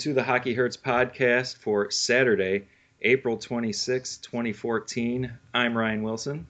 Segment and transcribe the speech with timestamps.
[0.00, 2.68] To the Hockey Hurts podcast for Saturday,
[3.02, 5.30] April 26, 2014.
[5.52, 6.46] I'm Ryan Wilson.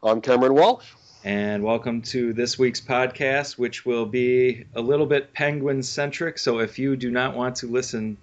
[0.00, 0.86] I'm Cameron Walsh.
[1.24, 6.38] And welcome to this week's podcast, which will be a little bit Penguin centric.
[6.38, 8.16] So if you do not want to listen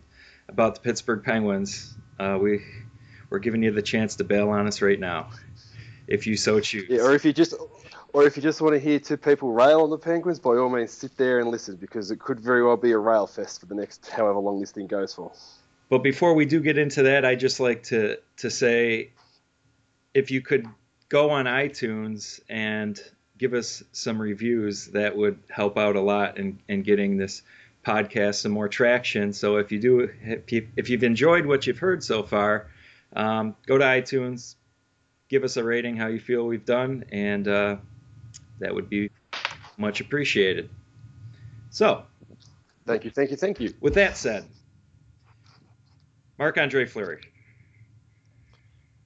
[0.48, 2.62] about the Pittsburgh Penguins, uh, we,
[3.30, 5.32] we're giving you the chance to bail on us right now,
[6.08, 6.86] if you so choose.
[6.88, 7.56] Yeah, or if you just
[8.14, 10.70] or if you just want to hear two people rail on the Penguins, by all
[10.70, 13.66] means sit there and listen because it could very well be a rail fest for
[13.66, 15.32] the next however long this thing goes for.
[15.90, 19.12] But before we do get into that, I just like to to say
[20.14, 20.68] if you could
[21.10, 23.00] go on iTunes and
[23.38, 27.42] give us some reviews, that would help out a lot in, in getting this
[27.86, 29.34] podcast some more traction.
[29.34, 32.68] So if you do, if you've enjoyed what you've heard so far,
[33.16, 34.56] um, go to iTunes,
[35.30, 37.76] give us a rating how you feel we've done, and uh,
[38.60, 39.10] that would be
[39.78, 40.70] much appreciated.
[41.70, 42.04] So,
[42.86, 43.74] thank you, thank you, thank you.
[43.82, 44.46] With that said,
[46.38, 47.22] Marc Andre Fleury.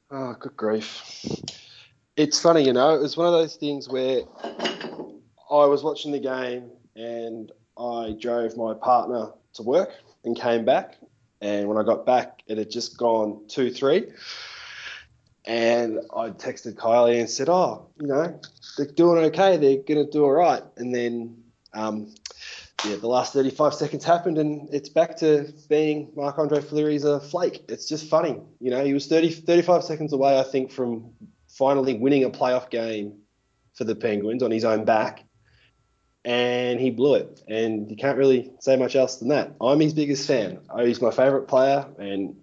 [0.09, 1.01] Oh, good grief.
[2.15, 6.19] It's funny, you know, it was one of those things where I was watching the
[6.19, 9.91] game and I drove my partner to work
[10.23, 10.97] and came back.
[11.41, 14.07] And when I got back, it had just gone 2 3.
[15.47, 18.39] And I texted Kylie and said, "Oh, you know,
[18.77, 19.55] they're doing okay.
[19.55, 21.41] They're going to do all right." And then,
[21.73, 22.13] um,
[22.85, 27.21] yeah, the last 35 seconds happened, and it's back to being Marc Andre Fleury's a
[27.21, 27.63] flake.
[27.69, 28.83] It's just funny, you know.
[28.83, 31.11] He was 30, 35 seconds away, I think, from
[31.47, 33.19] finally winning a playoff game
[33.73, 35.23] for the Penguins on his own back,
[36.25, 37.41] and he blew it.
[37.47, 39.53] And you can't really say much else than that.
[39.61, 40.59] I'm his biggest fan.
[40.77, 42.35] He's my favourite player, and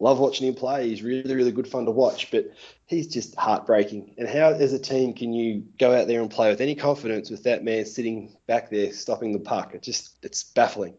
[0.00, 0.88] love watching him play.
[0.88, 2.52] He's really, really good fun to watch, but
[2.86, 4.14] he's just heartbreaking.
[4.18, 7.30] And how, as a team, can you go out there and play with any confidence
[7.30, 9.74] with that man sitting back there stopping the puck?
[9.74, 10.94] It just, it's baffling.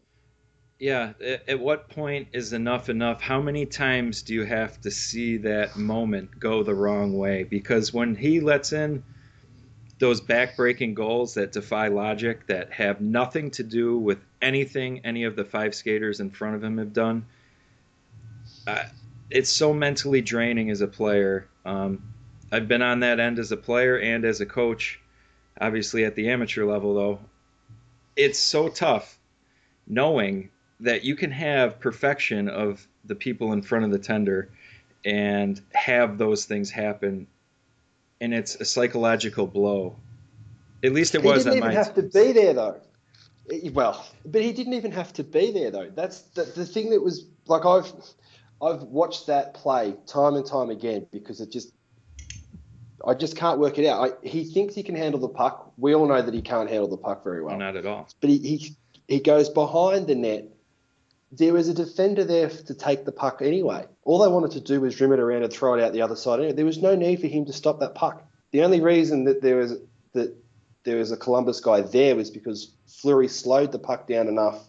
[0.80, 1.14] Yeah.
[1.48, 3.22] At what point is enough enough?
[3.22, 7.44] How many times do you have to see that moment go the wrong way?
[7.44, 9.04] Because when he lets in
[10.00, 15.36] those backbreaking goals that defy logic, that have nothing to do with anything any of
[15.36, 17.26] the five skaters in front of him have done
[18.68, 18.84] uh,
[19.30, 21.48] it's so mentally draining as a player.
[21.66, 22.02] Um,
[22.52, 25.00] I've been on that end as a player and as a coach,
[25.60, 27.20] obviously at the amateur level, though.
[28.16, 29.18] It's so tough
[29.88, 30.50] knowing
[30.82, 34.50] that you can have perfection of the people in front of the tender
[35.06, 37.28] and have those things happen,
[38.20, 39.96] and it's a psychological blow.
[40.84, 41.44] At least it he was.
[41.44, 42.82] He didn't even have to be there, though.
[43.72, 45.90] Well, but he didn't even have to be there, though.
[45.94, 47.92] That's the, the thing that was like I've
[48.62, 51.74] I've watched that play time and time again because it just
[53.06, 54.12] I just can't work it out.
[54.12, 55.74] I, he thinks he can handle the puck.
[55.78, 57.58] We all know that he can't handle the puck very well.
[57.58, 58.08] Not at all.
[58.20, 58.76] But he, he,
[59.08, 60.46] he goes behind the net.
[61.32, 63.88] There was a defender there to take the puck anyway.
[64.04, 66.16] All they wanted to do was rim it around and throw it out the other
[66.16, 66.40] side.
[66.40, 66.54] Anyway.
[66.54, 68.24] There was no need for him to stop that puck.
[68.52, 69.78] The only reason that there was
[70.14, 70.36] that
[70.84, 74.68] there was a Columbus guy there was because Fleury slowed the puck down enough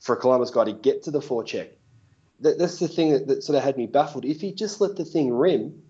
[0.00, 1.70] for a Columbus guy to get to the forecheck
[2.42, 4.24] that, that's the thing that, that sort of had me baffled.
[4.24, 5.82] If he just let the thing rim,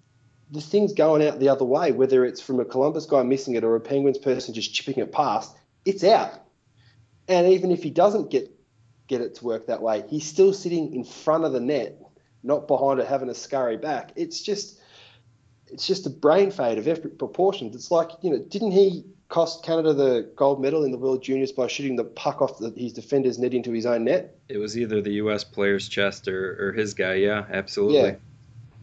[0.51, 3.65] the thing's going out the other way, whether it's from a Columbus guy missing it
[3.65, 6.43] or a Penguins person just chipping it past, it's out.
[7.27, 8.51] And even if he doesn't get
[9.09, 11.99] get it to work that way, he's still sitting in front of the net,
[12.43, 14.13] not behind it having to scurry back.
[14.15, 14.79] It's just
[15.67, 17.75] it's just a brain fade of every proportions.
[17.75, 21.53] It's like, you know, didn't he cost Canada the gold medal in the World Juniors
[21.53, 24.37] by shooting the puck off the, his defender's net into his own net.
[24.51, 25.43] It was either the U.S.
[25.43, 27.15] player's chest or, or his guy.
[27.15, 28.11] Yeah, absolutely.
[28.11, 28.17] Yeah.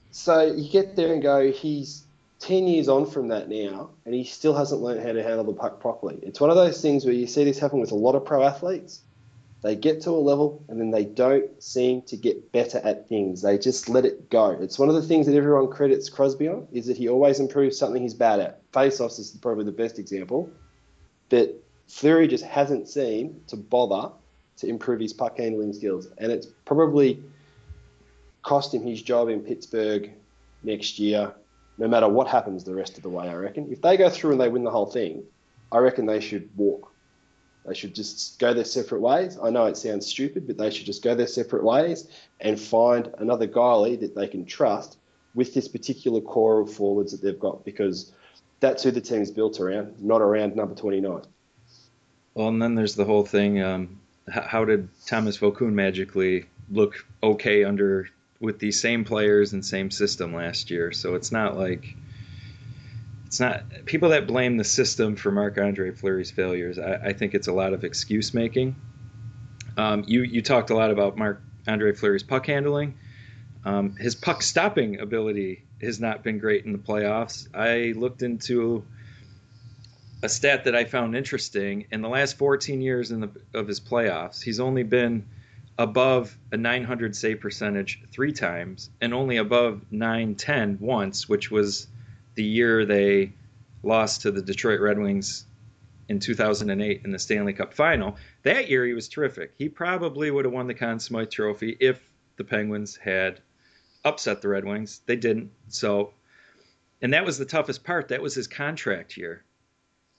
[0.10, 2.04] So you get there and go, he's
[2.40, 5.54] 10 years on from that now, and he still hasn't learned how to handle the
[5.54, 6.18] puck properly.
[6.24, 8.44] It's one of those things where you see this happen with a lot of pro
[8.44, 9.01] athletes.
[9.62, 13.42] They get to a level and then they don't seem to get better at things.
[13.42, 14.52] They just let it go.
[14.52, 17.78] It's one of the things that everyone credits Crosby on is that he always improves
[17.78, 18.62] something he's bad at.
[18.72, 20.50] Face-offs is probably the best example.
[21.28, 24.12] But Fleury just hasn't seemed to bother
[24.58, 26.08] to improve his puck handling skills.
[26.18, 27.22] And it's probably
[28.44, 30.12] cost him his job in Pittsburgh
[30.64, 31.34] next year,
[31.78, 33.72] no matter what happens the rest of the way, I reckon.
[33.72, 35.24] If they go through and they win the whole thing,
[35.72, 36.92] I reckon they should walk
[37.66, 39.38] they should just go their separate ways.
[39.42, 42.08] I know it sounds stupid, but they should just go their separate ways
[42.40, 44.98] and find another goalie that they can trust
[45.36, 48.12] with this particular core of forwards that they've got because
[48.60, 51.22] that's who the team's built around, not around number 29.
[52.34, 53.62] Well, and then there's the whole thing.
[53.62, 58.10] Um, how did Thomas Vokoun magically look okay under
[58.40, 60.92] with these same players and same system last year?
[60.92, 61.96] So it's not like
[63.30, 66.80] it's not people that blame the system for Marc Andre Fleury's failures.
[66.80, 68.76] I, I, think it's a lot of excuse making.
[69.78, 72.98] Um, you you talked a lot about Marc Andre Fleury's puck handling.
[73.64, 77.48] Um, his puck stopping ability has not been great in the playoffs.
[77.54, 78.84] I looked into
[80.24, 81.86] a stat that I found interesting.
[81.92, 85.28] In the last 14 years the, of his playoffs, he's only been
[85.78, 91.86] above a 900 save percentage three times and only above 910 once, which was
[92.39, 93.33] the year they
[93.83, 95.45] lost to the Detroit Red Wings
[96.07, 98.15] in 2008 in the Stanley Cup final.
[98.44, 99.51] That year he was terrific.
[99.57, 102.00] He probably would have won the Conn Smythe Trophy if
[102.38, 103.41] the Penguins had
[104.06, 105.01] upset the Red Wings.
[105.06, 105.51] They didn't.
[105.68, 106.13] So,
[107.01, 108.07] and that was the toughest part.
[108.07, 109.44] That was his contract year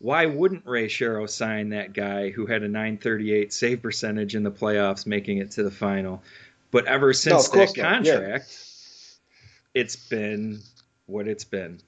[0.01, 4.51] why wouldn't Ray Shero sign that guy who had a 938 save percentage in the
[4.51, 6.23] playoffs, making it to the final?
[6.71, 9.81] But ever since no, that contract, yeah.
[9.83, 10.61] it's been
[11.05, 11.81] what it's been.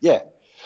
[0.00, 0.22] Yeah.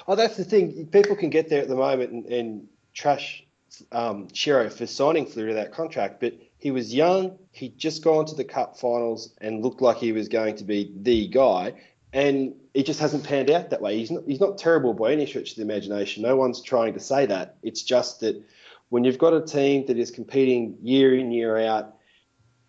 [0.06, 0.86] Oh, that's the thing.
[0.86, 3.44] People can get there at the moment and, and trash
[3.92, 7.38] um, Shero for signing to that contract, but he was young.
[7.52, 10.92] He'd just gone to the Cup finals and looked like he was going to be
[11.02, 11.74] the guy
[12.12, 13.98] and it just hasn't panned out that way.
[13.98, 16.22] He's not, he's not terrible by any stretch of the imagination.
[16.22, 17.56] No one's trying to say that.
[17.62, 18.42] It's just that
[18.88, 21.94] when you've got a team that is competing year in year out,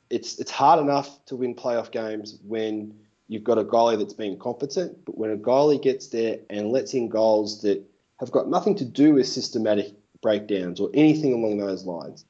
[0.10, 2.96] it's it's hard enough to win playoff games when
[3.30, 5.06] you've got a goalie that's been competent.
[5.06, 7.82] But when a goalie gets there and lets in goals that
[8.20, 12.26] have got nothing to do with systematic breakdowns or anything along those lines,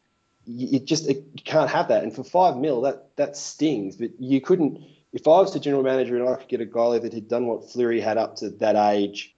[0.46, 2.04] you, just you can't have that.
[2.04, 3.96] And for five mil, that that stings.
[3.96, 7.02] But you couldn't if I was the general manager and I could get a goalie
[7.02, 9.36] that had done what Fleury had up to that age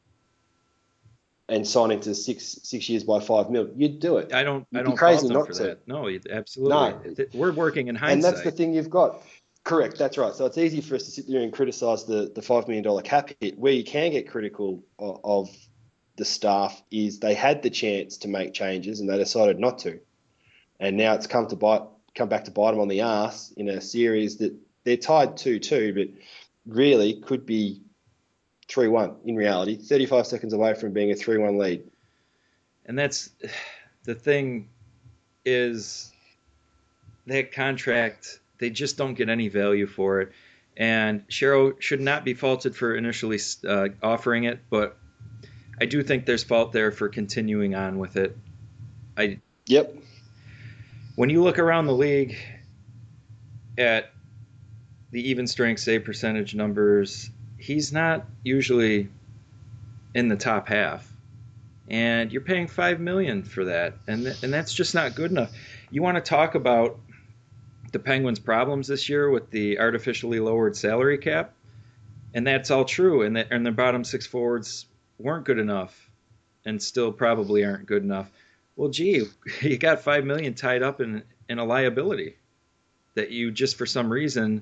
[1.47, 4.33] and signing to six six years by five mil, you'd do it.
[4.33, 4.65] I don't.
[4.71, 5.63] You'd I don't crazy not for to.
[5.63, 5.87] that.
[5.87, 6.73] No, absolutely.
[7.15, 8.13] No, we're working in hindsight.
[8.13, 9.21] And that's the thing you've got.
[9.63, 9.97] Correct.
[9.97, 10.33] That's right.
[10.33, 13.01] So it's easy for us to sit there and criticise the the five million dollar
[13.01, 13.57] cap hit.
[13.57, 15.49] Where you can get critical of, of
[16.15, 19.99] the staff is they had the chance to make changes and they decided not to,
[20.79, 21.83] and now it's come to bite
[22.15, 24.53] come back to bite them on the ass in a series that
[24.83, 26.07] they're tied 2 2, but
[26.65, 27.81] really could be
[28.67, 31.83] 3 1 in reality, 35 seconds away from being a 3 1 lead.
[32.85, 33.29] And that's
[34.03, 34.69] the thing
[35.45, 36.11] is
[37.27, 40.31] that contract, they just don't get any value for it.
[40.77, 44.97] And Shero should not be faulted for initially uh, offering it, but
[45.81, 48.37] I do think there's fault there for continuing on with it.
[49.17, 49.95] I Yep.
[51.15, 52.37] When you look around the league
[53.77, 54.11] at
[55.09, 59.09] the even strength save percentage numbers, he's not usually
[60.13, 61.07] in the top half.
[61.89, 65.51] And you're paying five million for that, and th- and that's just not good enough.
[65.89, 66.99] You want to talk about
[67.91, 71.53] the Penguins' problems this year with the artificially lowered salary cap,
[72.33, 73.23] and that's all true.
[73.23, 74.85] And the, and the bottom six forwards
[75.19, 76.09] weren't good enough,
[76.65, 78.29] and still probably aren't good enough.
[78.75, 79.25] Well, gee,
[79.61, 82.35] you got five million tied up in in a liability
[83.15, 84.62] that you just for some reason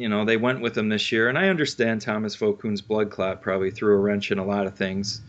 [0.00, 3.42] you know, they went with him this year, and I understand Thomas Vokoun's blood clot
[3.42, 5.20] probably threw a wrench in a lot of things.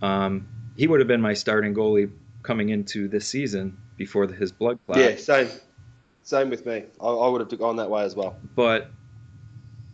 [0.00, 2.10] Um, he would have been my starting goalie
[2.48, 4.98] coming into this season before the, his blood clot.
[4.98, 5.48] Yeah, same,
[6.22, 6.84] same with me.
[6.98, 8.38] I, I would have gone that way as well.
[8.56, 8.90] But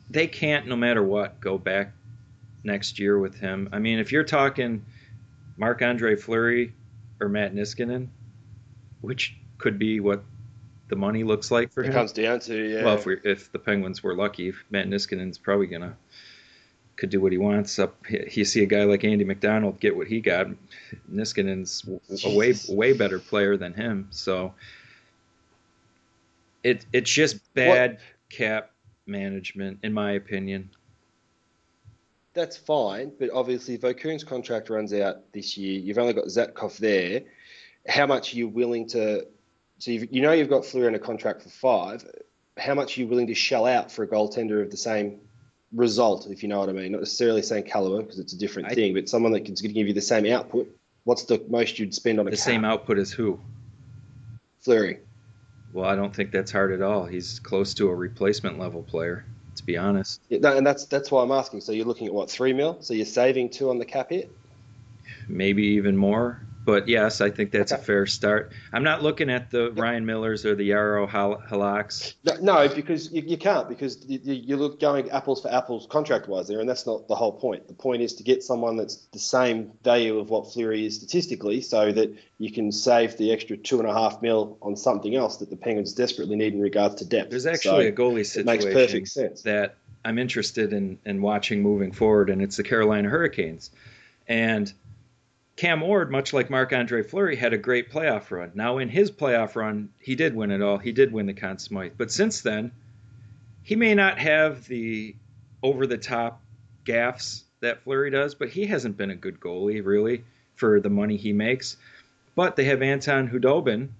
[0.08, 1.92] they can't, no matter what, go back
[2.62, 3.68] next year with him.
[3.73, 4.87] I mean, if you're talking
[5.56, 6.73] Marc Andre Fleury
[7.20, 8.06] or Matt Niskanen,
[9.00, 10.23] which could be what
[10.87, 11.90] the money looks like for it him.
[11.90, 12.84] It comes down to yeah.
[12.84, 15.96] Well, if we if the Penguins were lucky, Matt Niskanen's probably gonna
[16.96, 17.78] could do what he wants.
[17.78, 20.48] Up, you see a guy like Andy McDonald get what he got.
[21.12, 21.84] Niskanen's
[22.24, 24.08] a way way better player than him.
[24.10, 24.54] So
[26.62, 28.00] it it's just bad what?
[28.30, 28.70] cap
[29.06, 30.70] management, in my opinion.
[32.32, 35.78] That's fine, but obviously Vokoun's contract runs out this year.
[35.78, 37.22] You've only got Zatkoff there.
[37.86, 39.26] How much are you willing to
[39.78, 42.06] so you know you've got Fleury in a contract for five.
[42.56, 45.20] How much are you willing to shell out for a goaltender of the same
[45.75, 46.93] result, if you know what I mean?
[46.93, 49.87] Not necessarily saying caliber because it's a different I, thing, but someone that can give
[49.87, 50.69] you the same output.
[51.04, 53.38] What's the most you'd spend on a the same output as who?
[54.61, 55.00] Fleury.
[55.73, 57.04] Well, I don't think that's hard at all.
[57.04, 59.26] He's close to a replacement level player,
[59.57, 60.21] to be honest.
[60.28, 61.61] Yeah, no, and that's that's why I'm asking.
[61.61, 62.78] So you're looking at what three mil?
[62.81, 64.31] So you're saving two on the cap hit?
[65.28, 67.80] Maybe even more but yes, I think that's okay.
[67.80, 68.52] a fair start.
[68.73, 72.14] I'm not looking at the Ryan Millers or the Jaro Halaks.
[72.25, 76.26] No, no, because you, you, can't because you, you look going apples for apples contract
[76.26, 77.68] wise there, and that's not the whole point.
[77.68, 81.61] The point is to get someone that's the same value of what Fleury is statistically,
[81.61, 85.37] so that you can save the extra two and a half mil on something else
[85.38, 87.30] that the Penguins desperately need in regards to depth.
[87.30, 89.42] There's actually so a goalie situation makes perfect sense.
[89.42, 93.71] that I'm interested in in watching moving forward, and it's the Carolina Hurricanes,
[94.26, 94.73] and
[95.56, 98.50] Cam Ward, much like Marc Andre Fleury, had a great playoff run.
[98.54, 100.78] Now, in his playoff run, he did win it all.
[100.78, 101.92] He did win the Conn Smythe.
[101.96, 102.73] But since then,
[103.62, 105.14] he may not have the
[105.62, 106.42] over the top
[106.84, 110.25] gaffs that Fleury does, but he hasn't been a good goalie, really,
[110.56, 111.76] for the money he makes.
[112.34, 113.90] But they have Anton Khudobin,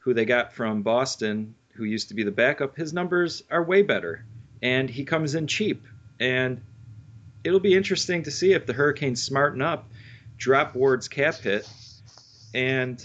[0.00, 2.76] who they got from Boston, who used to be the backup.
[2.76, 4.24] His numbers are way better,
[4.60, 5.86] and he comes in cheap.
[6.18, 6.60] And
[7.44, 9.88] it'll be interesting to see if the Hurricanes smarten up,
[10.38, 11.68] drop Ward's cap hit,
[12.54, 13.04] and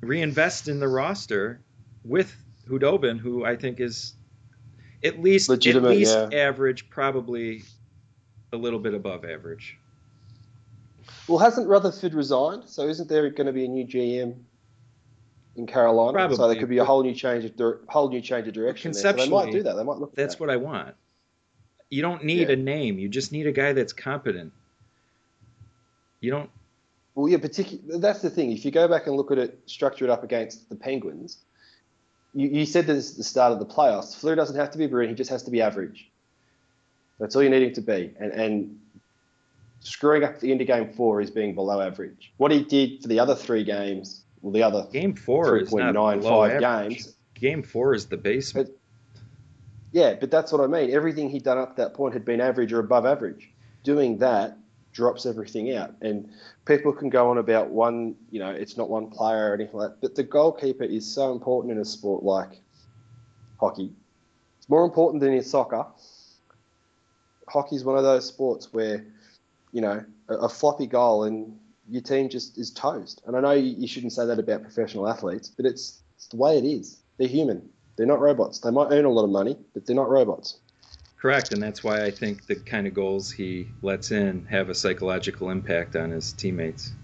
[0.00, 1.60] reinvest in the roster
[2.04, 2.34] with
[2.68, 4.14] Khudobin, who I think is
[5.04, 6.46] at least Legitimate, at least yeah.
[6.48, 7.62] average, probably
[8.52, 9.76] a little bit above average.
[11.28, 12.68] Well, hasn't Rutherford resigned?
[12.68, 14.36] So isn't there going to be a new GM
[15.56, 16.12] in Carolina?
[16.12, 16.36] Probably.
[16.36, 18.92] So there could be a whole new change of dir- whole new change of direction.
[18.92, 19.02] There.
[19.02, 19.74] So they might do that.
[19.74, 20.14] They might look.
[20.14, 20.40] That's that.
[20.40, 20.94] what I want.
[21.90, 22.54] You don't need Yeah.
[22.54, 22.98] a name.
[22.98, 24.52] You just need a guy that's competent.
[26.22, 26.50] You don't.
[27.14, 28.52] Well, yeah, particularly that's the thing.
[28.52, 31.38] If you go back and look at it, structure it up against the Penguins,
[32.32, 34.16] you, you said this at the start of the playoffs.
[34.18, 36.10] Fleur doesn't have to be brilliant; he just has to be average.
[37.18, 38.14] That's all you need him to be.
[38.18, 38.78] And and
[39.80, 42.32] screwing up the end of game four is being below average.
[42.38, 45.92] What he did for the other three games, well, the other Game four is point
[45.92, 46.94] not below five average.
[46.94, 47.14] games.
[47.34, 48.70] Game four is the basement.
[49.92, 50.94] Yeah, but that's what I mean.
[50.94, 53.50] Everything he'd done up to that point had been average or above average.
[53.84, 54.56] Doing that
[54.92, 55.94] drops everything out.
[56.00, 56.28] And
[56.66, 59.90] people can go on about one, you know, it's not one player or anything like
[59.90, 60.00] that.
[60.00, 62.60] But the goalkeeper is so important in a sport like
[63.58, 63.92] hockey.
[64.58, 65.86] It's more important than in soccer.
[67.48, 69.04] Hockey is one of those sports where,
[69.72, 71.58] you know, a, a floppy goal and
[71.88, 73.22] your team just is toast.
[73.26, 76.36] And I know you, you shouldn't say that about professional athletes, but it's, it's the
[76.36, 77.00] way it is.
[77.18, 77.68] They're human.
[77.96, 78.60] They're not robots.
[78.60, 80.58] They might earn a lot of money, but they're not robots.
[81.22, 84.74] Correct, and that's why I think the kind of goals he lets in have a
[84.74, 86.94] psychological impact on his teammates.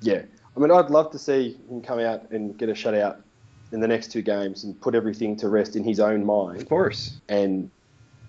[0.00, 0.22] Yeah.
[0.56, 3.22] I mean, I'd love to see him come out and get a shutout
[3.70, 6.60] in the next two games and put everything to rest in his own mind.
[6.60, 7.20] Of course.
[7.28, 7.70] and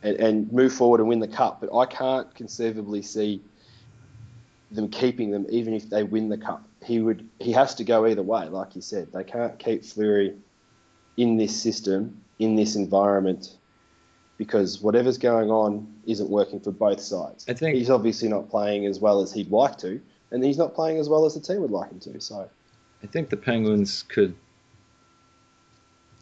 [0.03, 1.60] and, and move forward and win the cup.
[1.60, 3.41] But I can't conceivably see
[4.70, 6.63] them keeping them even if they win the cup.
[6.86, 9.12] He would he has to go either way, like you said.
[9.12, 10.36] They can't keep Fleury
[11.17, 13.57] in this system, in this environment,
[14.38, 17.46] because whatever's going on isn't working for both sides.
[17.50, 20.00] I think- he's obviously not playing as well as he'd like to,
[20.32, 22.22] and he's not playing as well as the team would like him to.
[22.22, 22.50] So
[23.03, 24.36] I think the Penguins could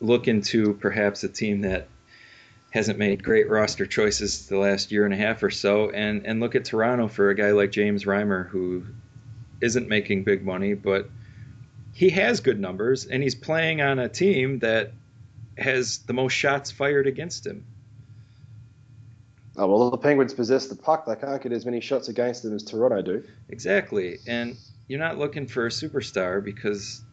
[0.01, 1.88] look into perhaps a team that
[2.72, 6.39] hasn't made great roster choices the last year and a half or so, and and
[6.41, 8.84] look at Toronto for a guy like James Reimer who
[9.62, 11.10] isn't making big money, but
[11.93, 14.91] he has good numbers, and he's playing on a team that
[15.57, 17.65] has the most shots fired against him.
[19.57, 21.05] Oh, well, the Penguins possess the puck.
[21.05, 23.24] They can't get as many shots against them as Toronto do.
[23.47, 24.17] Exactly.
[24.27, 24.57] And
[24.88, 27.03] you're not looking for a superstar because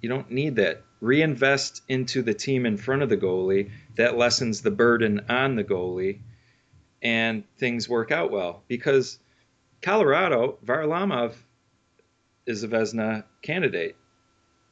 [0.00, 0.82] you don't need that.
[1.00, 3.70] Reinvest into the team in front of the goalie.
[3.96, 6.20] That lessens the burden on the goalie,
[7.02, 8.62] and things work out well.
[8.66, 9.18] Because
[9.82, 11.34] Colorado, Varlamov
[12.46, 13.96] is a Vezina candidate.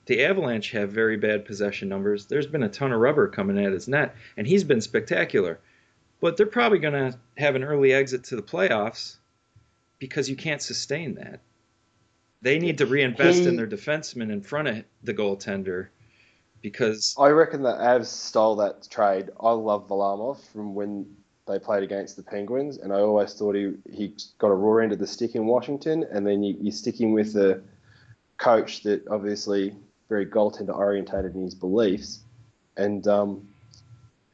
[0.06, 2.26] The Avalanche have very bad possession numbers.
[2.26, 5.60] There's been a ton of rubber coming at his net, and he's been spectacular.
[6.24, 9.16] But they're probably going to have an early exit to the playoffs
[9.98, 11.40] because you can't sustain that.
[12.40, 15.88] They need to reinvest He- in their defensemen in front of the goaltender
[16.62, 19.28] because I reckon that Avs stole that trade.
[19.38, 21.14] I love Varlamov from when
[21.46, 24.92] they played against the Penguins, and I always thought he he got a raw end
[24.92, 27.60] of the stick in Washington, and then you, you stick him with a
[28.38, 29.76] coach that obviously
[30.08, 32.20] very goaltender orientated in his beliefs,
[32.78, 33.46] and um,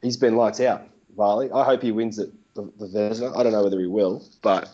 [0.01, 0.87] he's been lights out.
[1.15, 2.31] Varley, I hope he wins it.
[2.53, 3.35] The, the Vezina.
[3.37, 4.69] I don't know whether he will, but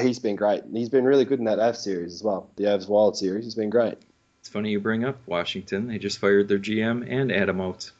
[0.00, 0.62] he's been great.
[0.72, 2.48] He's been really good in that Avs series as well.
[2.56, 3.44] The Avs Wild series.
[3.44, 3.98] He's been great.
[4.40, 5.88] it's funny you bring up Washington.
[5.88, 7.92] They just fired their GM and Adam Oates.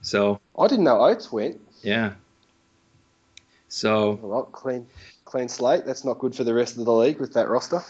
[0.00, 1.60] So, I didn't know Oates went.
[1.82, 2.12] yeah.
[3.68, 4.86] So, right, clean,
[5.24, 5.84] clean slate.
[5.84, 7.82] That's not good for the rest of the league with that roster.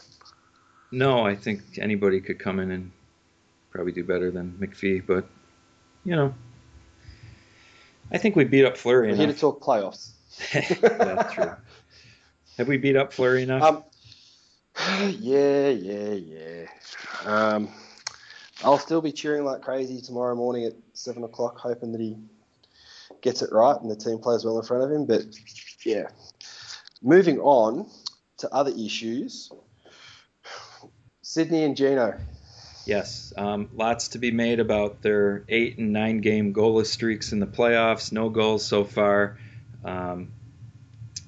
[0.90, 2.90] no, I think anybody could come in and
[3.70, 5.26] probably do better than McPhee, but,
[6.04, 6.34] you know,
[8.12, 9.18] I think we beat up Fleury enough.
[9.18, 10.10] We're here to talk playoffs.
[10.80, 11.52] That's true.
[12.58, 13.62] Have we beat up Fleury enough?
[13.62, 13.84] Um,
[15.20, 16.66] yeah, yeah, yeah.
[17.24, 17.68] Um,
[18.64, 22.16] I'll still be cheering like crazy tomorrow morning at seven o'clock, hoping that he
[23.20, 25.04] gets it right and the team plays well in front of him.
[25.06, 25.24] But
[25.84, 26.08] yeah,
[27.02, 27.88] moving on
[28.38, 29.50] to other issues.
[31.22, 32.18] Sidney and Geno.
[32.86, 37.40] Yes, um, lots to be made about their eight and nine game goalless streaks in
[37.40, 38.12] the playoffs.
[38.12, 39.38] No goals so far.
[39.84, 40.28] Um,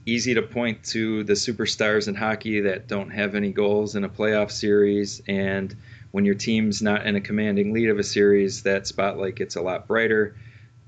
[0.07, 4.09] easy to point to the superstars in hockey that don't have any goals in a
[4.09, 5.77] playoff series, and
[6.13, 9.61] when your team's not in a commanding lead of a series, that spotlight gets a
[9.61, 10.37] lot brighter.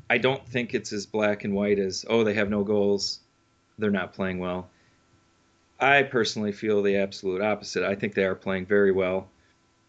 [0.09, 3.21] I don't think it's as black and white as, oh, they have no goals,
[3.79, 4.71] they're not playing well.
[5.79, 7.83] I personally feel the absolute opposite.
[7.83, 9.29] I think they are playing very well.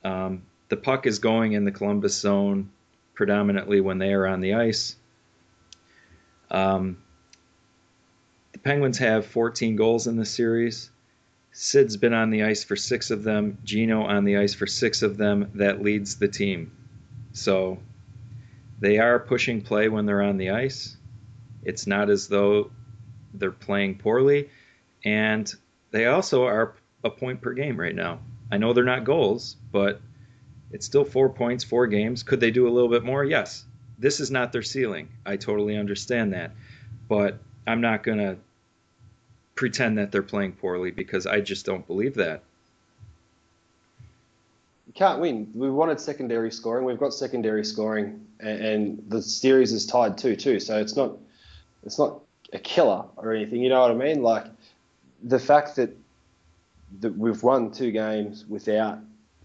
[0.04, 2.72] Um, the puck is going in the Columbus zone
[3.14, 4.96] predominantly when they are on the ice.
[6.50, 7.04] Um,
[8.54, 10.90] the Penguins have 14 goals in the series.
[11.52, 13.58] Sid's been on the ice for six of them.
[13.66, 15.52] Geno on the ice for six of them.
[15.56, 16.72] That leads the team.
[17.34, 17.80] So
[18.80, 20.96] they are pushing play when they're on the ice.
[21.64, 22.72] It's not as though
[23.34, 24.50] they're playing poorly.
[25.04, 25.54] And
[25.92, 28.20] they also are a point per game right now.
[28.50, 30.00] I know they're not goals, but
[30.72, 32.24] it's still four points, four games.
[32.24, 33.24] Could they do a little bit more?
[33.24, 33.66] Yes.
[34.00, 35.10] This is not their ceiling.
[35.26, 36.52] I totally understand that.
[37.08, 38.38] But I'm not going to
[39.56, 42.42] pretend that they're playing poorly because I just don't believe that.
[44.88, 45.52] You can't win.
[45.54, 46.84] We wanted secondary scoring.
[46.84, 50.60] We've got secondary scoring, and, and the series is tied two too.
[50.60, 51.18] So it's not
[51.86, 52.20] it's not
[52.52, 53.62] a killer or anything.
[53.62, 54.22] You know what I mean?
[54.22, 54.48] Like
[55.24, 55.96] the fact that
[57.00, 59.00] that we've won two games without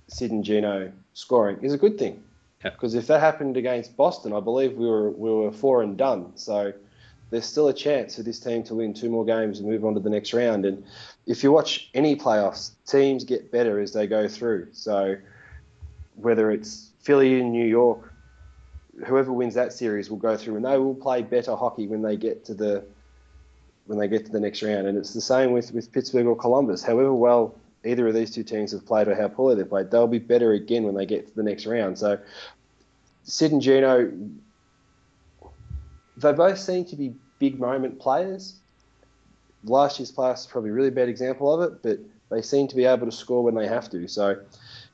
[0.09, 2.23] Sid and Geno scoring is a good thing.
[2.63, 6.33] Because if that happened against Boston, I believe we were we were four and done.
[6.37, 6.73] So
[7.31, 9.95] there's still a chance for this team to win two more games and move on
[9.95, 10.65] to the next round.
[10.65, 10.85] And
[11.27, 14.69] if you watch any playoffs, teams get better as they go through.
[14.73, 15.17] So
[16.15, 18.13] whether it's Philly in New York,
[19.07, 22.17] whoever wins that series will go through and they will play better hockey when they
[22.17, 22.85] get to the
[23.87, 24.89] when they get to the next round.
[24.89, 26.83] And it's the same with, with Pittsburgh or Columbus.
[26.83, 27.55] However well
[27.87, 30.53] either of these two teams have played or how poorly they've played, they'll be better
[30.53, 31.99] again when they get to the next round.
[31.99, 32.19] So
[33.25, 34.13] Sid and Geno,
[36.17, 38.57] they both seem to be big moment players.
[39.65, 41.99] Last year's playoffs is probably a really bad example of it, but
[42.31, 44.07] they seem to be able to score when they have to.
[44.09, 44.41] So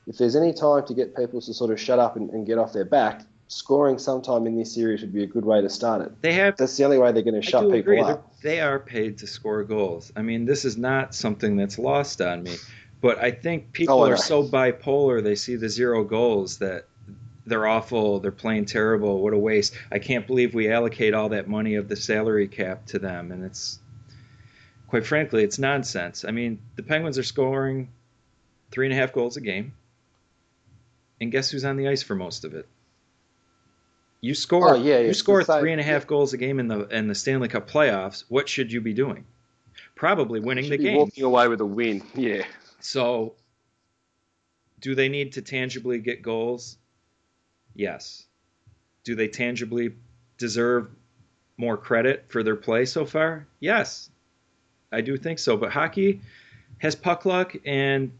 [0.07, 2.57] if there's any time to get people to sort of shut up and, and get
[2.57, 6.01] off their back, scoring sometime in this series would be a good way to start
[6.01, 6.21] it.
[6.21, 6.57] They have.
[6.57, 7.99] That's the only way they're going to shut people agree.
[8.01, 8.33] up.
[8.41, 10.11] They're, they are paid to score goals.
[10.15, 12.55] I mean, this is not something that's lost on me.
[13.03, 15.21] But I think people oh, are so bipolar.
[15.21, 16.85] They see the zero goals that
[17.45, 18.21] they're awful.
[18.21, 19.21] They're playing terrible.
[19.21, 19.73] What a waste.
[19.91, 23.33] I can't believe we allocate all that money of the salary cap to them.
[23.33, 23.77] And it's,
[24.87, 26.23] quite frankly, it's nonsense.
[26.23, 27.89] I mean, the Penguins are scoring
[28.71, 29.73] three and a half goals a game.
[31.19, 32.69] And guess who's on the ice for most of it?
[34.21, 34.75] You score.
[34.75, 37.15] Oh, yeah, you score three and a half goals a game in the in the
[37.15, 38.23] Stanley Cup playoffs.
[38.29, 39.25] What should you be doing?
[39.93, 40.95] Probably winning the game.
[40.95, 42.01] Walking away with a win.
[42.15, 42.43] Yeah.
[42.83, 43.35] So,
[44.81, 46.77] do they need to tangibly get goals?
[47.73, 48.25] Yes.
[49.05, 49.95] Do they tangibly
[50.37, 50.89] deserve
[51.55, 53.47] more credit for their play so far?
[53.61, 54.09] Yes.
[54.91, 55.55] I do think so.
[55.55, 56.21] But hockey
[56.79, 58.11] has puck luck, and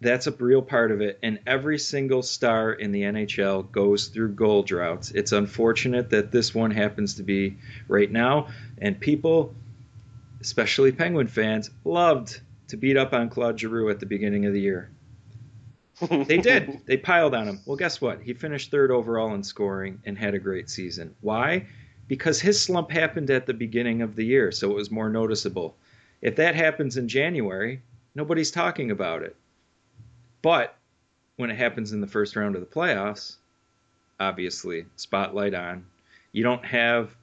[0.00, 1.18] that's a real part of it.
[1.22, 5.10] And every single star in the NHL goes through goal droughts.
[5.10, 8.48] It's unfortunate that this one happens to be right now.
[8.78, 9.54] And people,
[10.40, 14.60] especially Penguin fans, loved to beat up on Claude Giroux at the beginning of the
[14.60, 14.90] year.
[16.08, 16.80] they did.
[16.86, 17.60] They piled on him.
[17.66, 18.20] Well, guess what?
[18.22, 21.14] He finished third overall in scoring and had a great season.
[21.20, 21.66] Why?
[22.06, 25.76] Because his slump happened at the beginning of the year, so it was more noticeable.
[26.22, 27.82] If that happens in January,
[28.14, 29.36] nobody's talking about it.
[30.40, 30.76] But
[31.36, 33.36] when it happens in the first round of the playoffs,
[34.20, 35.84] obviously, spotlight on.
[36.32, 37.14] You don't have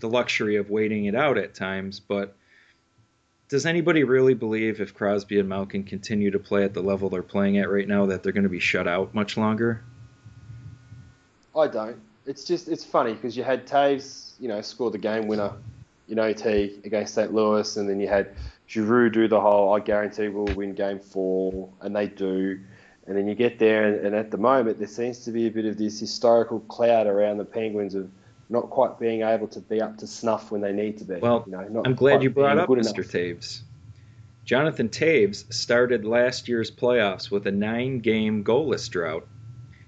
[0.00, 2.36] the luxury of waiting it out at times, but
[3.48, 7.22] does anybody really believe if Crosby and Malkin continue to play at the level they're
[7.22, 9.84] playing at right now that they're going to be shut out much longer?
[11.56, 12.00] I don't.
[12.26, 15.52] It's just it's funny because you had Toews, you know, score the game winner
[16.08, 17.32] in OT against St.
[17.32, 18.34] Louis, and then you had
[18.66, 22.58] Giroux do the whole I guarantee we'll win game four, and they do.
[23.06, 25.50] And then you get there, and, and at the moment, there seems to be a
[25.50, 28.10] bit of this historical cloud around the Penguins of
[28.48, 31.16] not quite being able to be up to snuff when they need to be.
[31.16, 32.98] Well, you know, I'm glad you brought up Mr.
[32.98, 33.06] Enough.
[33.06, 33.62] Toews.
[34.44, 39.26] Jonathan Toews started last year's playoffs with a nine game goalless drought.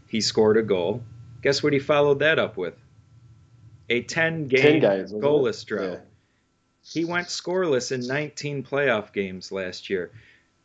[0.09, 1.03] He scored a goal.
[1.43, 2.75] Guess what he followed that up with?
[3.91, 5.93] A 10 game goalless drought.
[5.93, 5.99] Yeah.
[6.83, 10.11] He went scoreless in 19 playoff games last year.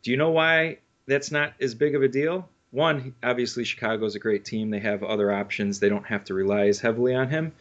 [0.02, 2.48] Do you know why that's not as big of a deal?
[2.70, 4.70] One, obviously, Chicago's a great team.
[4.70, 5.78] They have other options.
[5.78, 7.52] They don't have to rely as heavily on him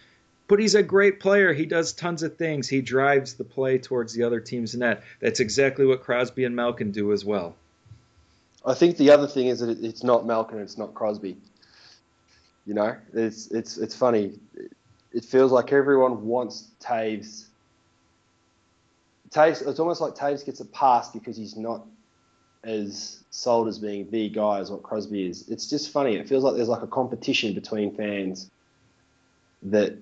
[0.52, 1.54] but he's a great player.
[1.54, 2.68] He does tons of things.
[2.68, 5.02] He drives the play towards the other team's net.
[5.22, 7.56] That's exactly what Crosby and Malkin do as well.
[8.66, 11.38] I think the other thing is that it's not Malkin, it's not Crosby.
[12.66, 14.34] You know, it's it's it's funny.
[15.14, 17.46] It feels like everyone wants Toews
[19.30, 21.86] Taves, it's almost like Toews gets a pass because he's not
[22.66, 25.48] as sold as being the guy as what Crosby is.
[25.48, 26.18] It's just funny.
[26.18, 28.52] It feels like there's like a competition between fans
[29.64, 29.96] that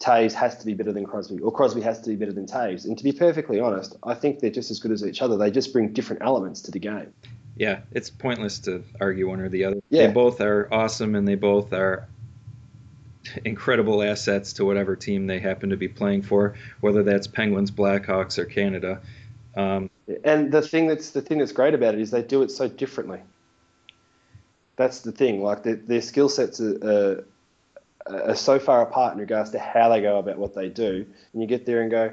[0.00, 2.84] Toews has to be better than Crosby, or Crosby has to be better than Toews.
[2.84, 5.36] And to be perfectly honest, I think they're just as good as each other.
[5.36, 7.12] They just bring different elements to the game.
[7.56, 9.80] Yeah, it's pointless to argue one or the other.
[9.88, 10.08] Yeah.
[10.08, 12.08] They both are awesome, and they both are
[13.44, 18.38] incredible assets to whatever team they happen to be playing for, whether that's Penguins, Blackhawks,
[18.38, 19.00] or Canada.
[19.56, 19.88] Um,
[20.24, 22.68] And the thing that's the thing that's great about it is they do it so
[22.68, 23.20] differently.
[24.76, 25.42] That's the thing.
[25.42, 27.24] Like their, their skill sets are,
[28.06, 31.06] are, are so far apart in regards to how they go about what they do,
[31.32, 32.12] and you get there and go,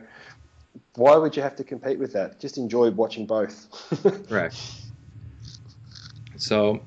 [0.96, 2.40] why would you have to compete with that?
[2.40, 3.68] Just enjoy watching both.
[4.32, 4.54] Right.
[6.38, 6.82] So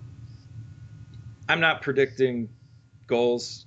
[1.49, 2.49] I'm not predicting
[3.07, 3.67] goals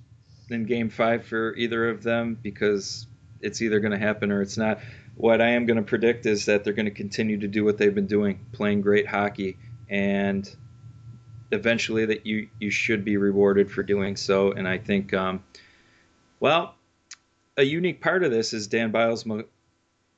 [0.50, 3.06] in game five for either of them because
[3.40, 4.80] it's either going to happen or it's not.
[5.16, 7.78] What I am going to predict is that they're going to continue to do what
[7.78, 9.56] they've been doing, playing great hockey,
[9.88, 10.48] and
[11.52, 14.52] eventually that you you should be rewarded for doing so.
[14.52, 15.42] And I think, um,
[16.40, 16.74] well,
[17.56, 19.26] a unique part of this is Dan Biles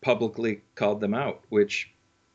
[0.00, 1.90] publicly called them out, which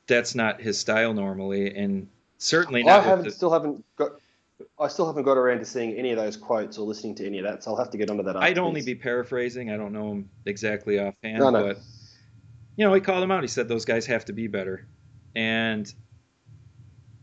[0.07, 2.97] that's not his style normally, and certainly I not.
[2.99, 4.11] with haven't the- still haven't got.
[4.79, 7.39] I still haven't got around to seeing any of those quotes or listening to any
[7.39, 8.37] of that, so I'll have to get onto that.
[8.37, 9.69] I'd only be paraphrasing.
[9.69, 11.63] I don't know him exactly offhand, No, no.
[11.67, 11.79] but
[12.77, 13.41] you know, he called him out.
[13.43, 14.87] He said those guys have to be better,
[15.35, 15.93] and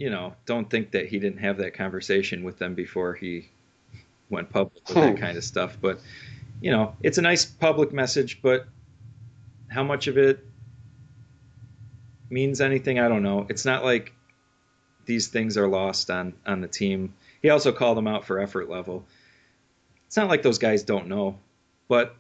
[0.03, 3.49] you know, don't think that he didn't have that conversation with them before he
[4.31, 5.79] went public with that kind of stuff.
[5.81, 6.01] But
[6.61, 8.67] you know, it's a nice public message, but
[9.69, 10.45] how much of it
[12.31, 13.47] means anything, I don't know.
[13.49, 14.13] It's not like
[15.07, 17.15] these things are lost on on the team.
[17.41, 19.05] He also called them out for effort level.
[20.09, 21.39] It's not like those guys don't know,
[21.87, 22.17] but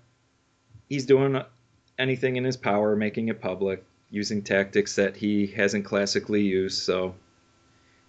[0.88, 1.42] he's doing
[1.98, 6.80] anything in his power, making it public, using tactics that he hasn't classically used.
[6.80, 7.16] So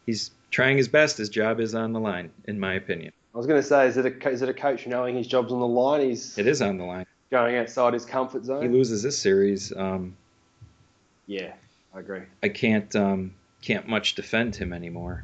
[0.06, 1.18] he's trying his best.
[1.18, 3.12] His job is on the line, in my opinion.
[3.34, 5.52] I was going to say, is it a is it a coach knowing his job's
[5.52, 6.02] on the line?
[6.02, 7.06] He's It is on the line.
[7.32, 8.62] going outside his comfort zone.
[8.62, 9.76] He loses this series.
[9.76, 10.16] Um,
[11.26, 11.54] Yeah,
[11.96, 12.22] I agree.
[12.44, 15.24] I can't um, can't much defend him anymore.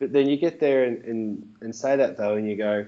[0.00, 2.86] But then you get there and, and, and say that though, and you go,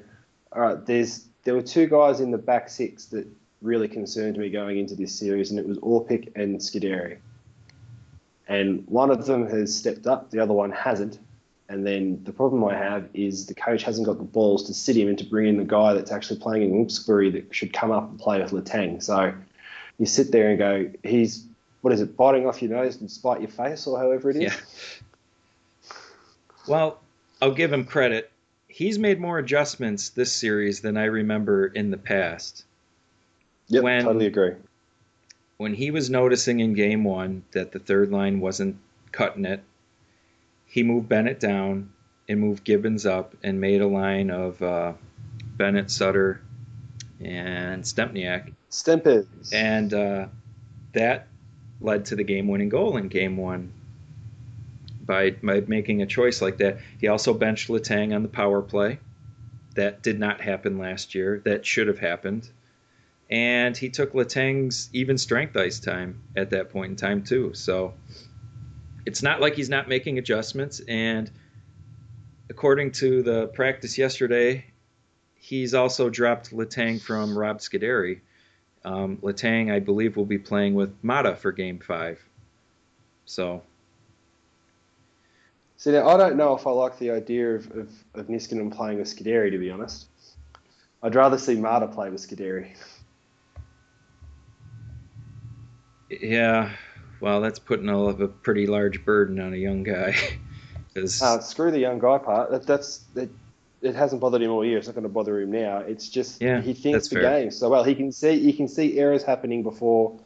[0.53, 3.27] all right, there's there were two guys in the back six that
[3.63, 7.19] really concerned me going into this series, and it was Orpik and Scuderi.
[8.49, 11.19] And one of them has stepped up, the other one hasn't.
[11.69, 14.97] And then the problem I have is the coach hasn't got the balls to sit
[14.97, 17.93] him and to bring in the guy that's actually playing in Wilkes-Barre that should come
[17.93, 19.01] up and play with Letang.
[19.01, 19.33] So
[19.99, 21.47] you sit there and go, he's
[21.83, 24.43] what is it, biting off your nose and spite your face, or however it is.
[24.43, 24.57] Yeah.
[26.67, 27.01] Well,
[27.41, 28.31] I'll give him credit.
[28.69, 32.65] He's made more adjustments this series than I remember in the past.
[33.69, 34.55] When- totally agree.
[35.61, 38.79] When he was noticing in game one that the third line wasn't
[39.13, 39.63] cutting it,
[40.65, 41.93] he moved Bennett down
[42.27, 44.95] and moved Gibbons up and made a line of uh,
[45.59, 46.41] Bennett, Sutter,
[47.23, 48.55] and Stempniak.
[48.71, 49.53] Stempers.
[49.53, 50.29] And uh,
[50.95, 51.29] that
[51.83, 53.71] led to the game winning goal in game one
[55.05, 56.79] by, by making a choice like that.
[56.99, 58.99] He also benched Letang on the power play.
[59.75, 61.43] That did not happen last year.
[61.45, 62.49] That should have happened.
[63.31, 67.55] And he took Letang's even strength ice time at that point in time, too.
[67.55, 67.95] So
[69.07, 70.81] it's not like he's not making adjustments.
[70.81, 71.31] And
[72.49, 74.65] according to the practice yesterday,
[75.37, 78.21] he's also dropped Letang from Rob Scuderi.
[78.85, 82.19] Um, Letang, I believe, will be playing with Maatta for Game Five.
[83.27, 83.63] So
[85.81, 88.99] See, now, I don't know if I like the idea of, of, of Niskanen playing
[88.99, 90.09] with Scuderi, to be honest.
[91.03, 92.77] I'd rather see Maatta play with Scuderi.
[96.11, 96.71] yeah,
[97.21, 100.15] well, that's putting a, a pretty large burden on a young guy.
[100.95, 102.51] 'Cause- Uh, screw the young guy part.
[102.51, 103.31] That, that's that,
[103.81, 104.77] it hasn't bothered him all year.
[104.79, 105.79] It's not going to bother him now.
[105.79, 107.41] It's just Yeah, he thinks the fair.
[107.41, 107.85] game so well.
[107.85, 110.19] He can see you can see errors happening before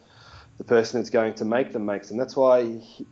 [0.59, 2.16] the person that's going to make them makes them.
[2.16, 3.07] That's why he,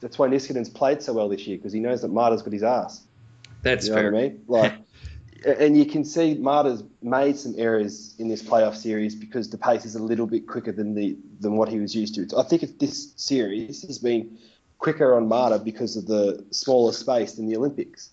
[0.00, 2.62] that's why Niskanen's played so well this year because he knows that Maatta's got his
[2.64, 3.02] ass.
[3.62, 4.12] that's you know fair.
[4.12, 4.44] what I mean?
[4.48, 4.72] Like,
[5.44, 9.84] and you can see Maatta's made some errors in this playoff series because the pace
[9.84, 12.38] is a little bit quicker than the than what he was used to.
[12.38, 14.38] I think if this series has been
[14.82, 18.10] quicker on Maatta because of the smaller space than the Olympics.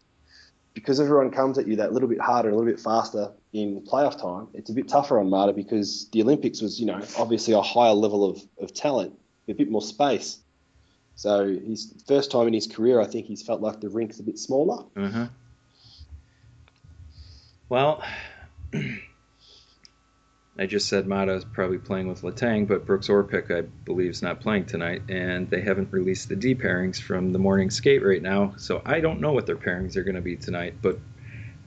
[0.75, 4.21] Because everyone comes at you that little bit harder, a little bit faster in playoff
[4.21, 7.61] time, it's a bit tougher on Maatta because the Olympics was, you know, obviously a
[7.61, 10.37] higher level of, of talent, a bit more space.
[11.15, 14.23] So his first time in his career, I think he's felt like the rink's a
[14.23, 14.85] bit smaller.
[14.95, 15.25] Mm-hmm.
[20.57, 24.21] I just said Maatta is probably playing with Letang, but Brooks Orpik, I believe, is
[24.21, 28.21] not playing tonight, and they haven't released the D pairings from the morning skate right
[28.21, 30.75] now, so I don't know what their pairings are going to be tonight.
[30.81, 30.99] But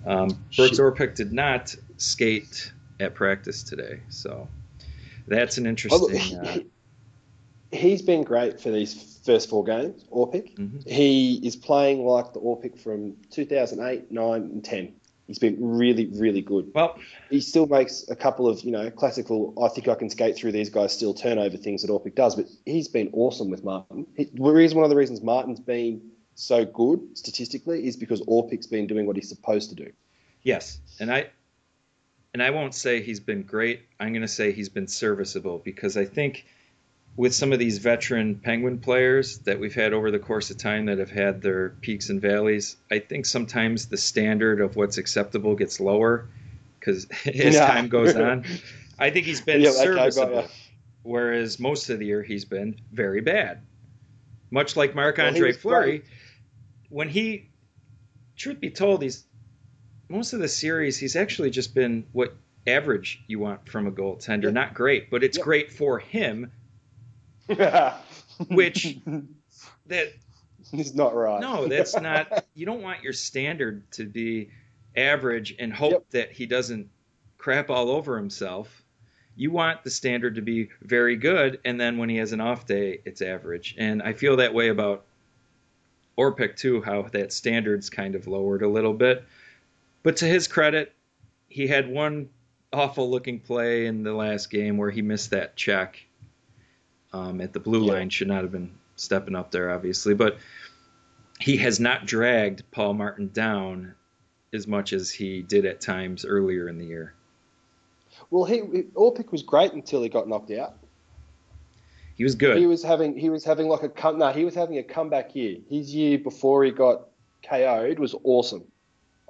[0.05, 4.49] um, Brooks Orpik did not skate at practice today, so
[5.27, 6.39] that's an interesting.
[6.39, 6.59] Uh,
[7.71, 10.57] he's been great for these first four games, Orpik.
[10.57, 10.91] Mm-hmm.
[10.91, 14.95] He is playing like the Orpik from 2008, 9, and 10.
[15.27, 16.73] He's been really, really good.
[16.75, 16.99] Well,
[17.31, 19.55] he still makes a couple of, you know, classical.
[19.63, 20.93] I think I can skate through these guys.
[20.93, 24.07] Still turnover things that Orpik does, but he's been awesome with Martin.
[24.17, 29.07] He, one of the reasons Martin's been so good statistically is because Orpik's been doing
[29.07, 29.93] what he's supposed to do.
[30.43, 31.31] Yes, and I,
[32.35, 33.83] and I won't say he's been great.
[34.01, 36.47] I'm going to say he's been serviceable because I think
[37.17, 40.87] with some of these veteran Penguin players that we've had over the course of time
[40.87, 45.55] that have had their peaks and valleys, I think sometimes the standard of what's acceptable
[45.55, 46.29] gets lower
[46.79, 47.67] because as yeah.
[47.67, 48.45] time goes on.
[48.99, 50.49] I think he's been yeah, serviceable, okay,
[51.03, 53.61] whereas most of the year he's been very bad.
[54.51, 56.05] Much like Marc Andre well, Fleury,
[56.89, 57.51] when he,
[58.37, 59.25] truth be told, he's
[60.09, 64.45] most of the series he's actually just been what average you want from a goaltender.
[64.45, 64.51] Yeah.
[64.51, 66.53] Not great, but it's great for him
[68.49, 68.99] which
[69.87, 70.13] that
[70.73, 71.41] is not right.
[71.41, 72.45] No, that's not.
[72.55, 74.51] You don't want your standard to be
[74.97, 76.11] average and hope yep.
[76.11, 76.89] that he doesn't
[77.39, 78.83] crap all over himself.
[79.35, 82.67] You want the standard to be very good, and then when he has an off
[82.67, 83.75] day, it's average.
[83.79, 85.05] And I feel that way about
[86.19, 89.25] Orpik too, how that standard's kind of lowered a little bit.
[90.03, 90.93] But to his credit,
[91.49, 92.29] he had one
[92.73, 96.05] awful looking play in the last game where he missed that check
[97.13, 97.93] um, at the blue yeah.
[97.93, 100.15] line should not have been stepping up there, obviously.
[100.15, 100.39] But
[101.41, 103.95] he has not dragged Paul Martin down
[104.53, 107.15] as much as he did at times earlier in the year.
[108.31, 108.61] Well, he
[108.95, 110.77] Orpik was great until he got knocked out.
[112.15, 112.59] He was good.
[112.59, 115.35] He was having he was having like a come no, he was having a comeback
[115.35, 115.57] year.
[115.69, 117.09] His year before he got
[117.43, 118.65] KO'd was awesome.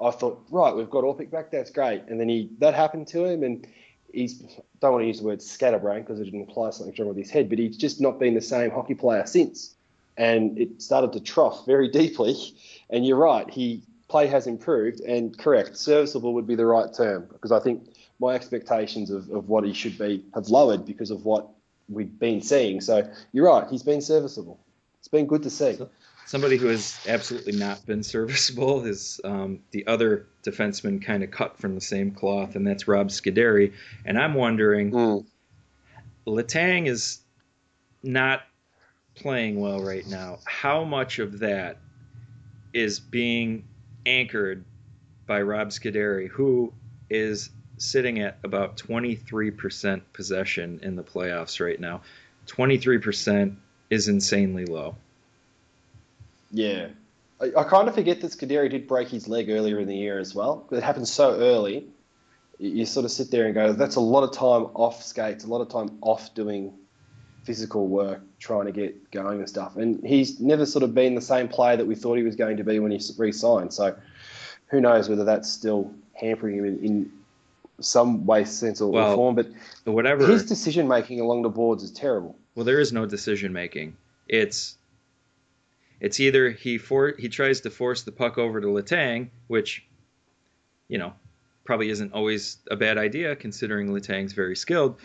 [0.00, 1.50] I thought, right, we've got Orpik back.
[1.50, 2.02] That's great.
[2.08, 3.66] And then he that happened to him, and
[4.12, 4.42] he's
[4.80, 7.48] don't want to use the word scatterbrain because it implies something wrong with his head,
[7.48, 9.74] but he's just not been the same hockey player since.
[10.16, 12.36] And it started to trough very deeply.
[12.90, 17.26] And you're right, he play has improved, and correct, serviceable would be the right term
[17.32, 17.88] because I think
[18.20, 21.48] my expectations of, of what he should be have lowered because of what
[21.88, 22.80] we've been seeing.
[22.80, 24.60] So you're right, he's been serviceable.
[24.98, 25.78] It's been good to see.
[26.26, 31.30] So, somebody who has absolutely not been serviceable is um, the other defenseman kind of
[31.30, 33.72] cut from the same cloth, and that's Rob Scuderi.
[34.04, 35.26] And I'm wondering, mm.
[36.26, 37.20] Letang is
[38.02, 38.42] not
[39.14, 40.38] playing well right now.
[40.44, 41.78] How much of that
[42.72, 43.64] is being
[44.06, 44.64] anchored
[45.26, 46.72] by Rob Scuderi, who
[47.10, 52.02] is sitting at about 23% possession in the playoffs right now?
[52.46, 53.56] 23%
[53.90, 54.96] is insanely low.
[56.52, 56.88] Yeah.
[57.40, 60.18] I, I kind of forget that Scuderi did break his leg earlier in the year
[60.18, 60.68] as well.
[60.70, 61.86] It happened so early.
[62.58, 65.44] You, you sort of sit there and go, that's a lot of time off skates,
[65.44, 66.72] a lot of time off doing
[67.42, 69.76] physical work, trying to get going and stuff.
[69.76, 72.58] And he's never sort of been the same player that we thought he was going
[72.58, 73.72] to be when he re-signed.
[73.72, 73.96] So
[74.68, 77.12] who knows whether that's still hampering him in, in
[77.80, 79.34] some way, sense, or well, form.
[79.34, 79.48] But
[79.84, 82.36] whatever his decision making along the boards is terrible.
[82.54, 83.96] Well, there is no decision making.
[84.28, 84.78] It's
[86.02, 89.86] it's either he for he tries to force the puck over to Letang, which,
[90.88, 91.14] you know,
[91.64, 94.98] probably isn't always a bad idea considering Letang's very skilled,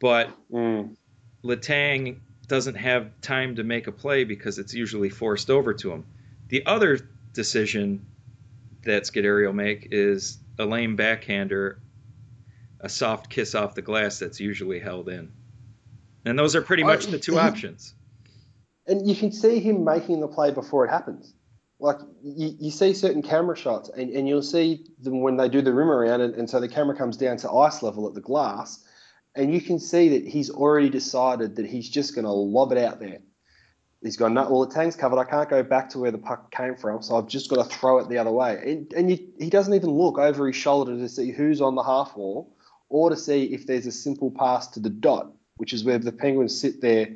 [0.00, 0.96] but mm.
[1.44, 6.04] Letang doesn't have time to make a play because it's usually forced over to him.
[6.48, 6.98] The other
[7.32, 8.04] decision
[8.84, 11.78] that Scuderi will make is a lame backhander,
[12.80, 15.30] a soft kiss off the glass that's usually held in.
[16.24, 17.94] And those are pretty much the two options
[18.86, 21.34] and you can see him making the play before it happens.
[21.78, 25.62] Like you, you see certain camera shots, and, and you'll see them when they do
[25.62, 28.20] the rim around, and, and so the camera comes down to ice level at the
[28.20, 28.84] glass,
[29.34, 32.78] and you can see that he's already decided that he's just going to lob it
[32.78, 33.18] out there.
[34.02, 35.18] He's gone, no, well, the tank's covered.
[35.18, 37.76] I can't go back to where the puck came from, so I've just got to
[37.76, 38.60] throw it the other way.
[38.64, 41.84] And, and you, he doesn't even look over his shoulder to see who's on the
[41.84, 42.56] half wall
[42.88, 46.10] or to see if there's a simple pass to the dot, which is where the
[46.10, 47.08] Penguins sit there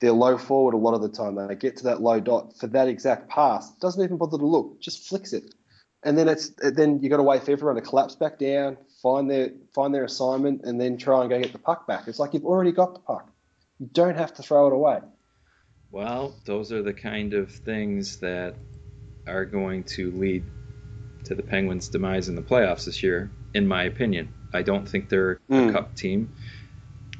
[0.00, 1.34] they're low forward a lot of the time.
[1.34, 3.70] They get to that low dot for that exact pass.
[3.76, 5.54] Doesn't even bother to look, just flicks it.
[6.02, 9.30] And then it's then you got to wait for everyone to collapse back down, find
[9.30, 12.08] their find their assignment, and then try and go get the puck back.
[12.08, 13.30] It's like you've already got the puck.
[13.78, 15.00] You don't have to throw it away.
[15.90, 18.56] Well, those are the kind of things that
[19.26, 20.44] are going to lead
[21.24, 24.28] to the Penguins' demise in the playoffs this year, in my opinion.
[24.52, 25.70] I don't think they're Mm.
[25.70, 26.28] a cup team.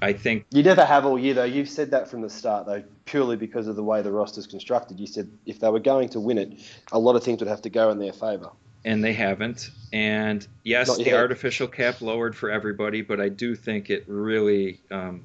[0.04, 1.44] I think You never have all year though.
[1.44, 5.00] You've said that from the start though, purely because of the way the roster's constructed.
[5.00, 6.52] You said if they were going to win it,
[6.92, 8.50] a lot of things would have to go in their favour.
[8.84, 9.70] and they haven't.
[9.92, 15.24] And yes, the artificial cap lowered for everybody, but I do think it really um,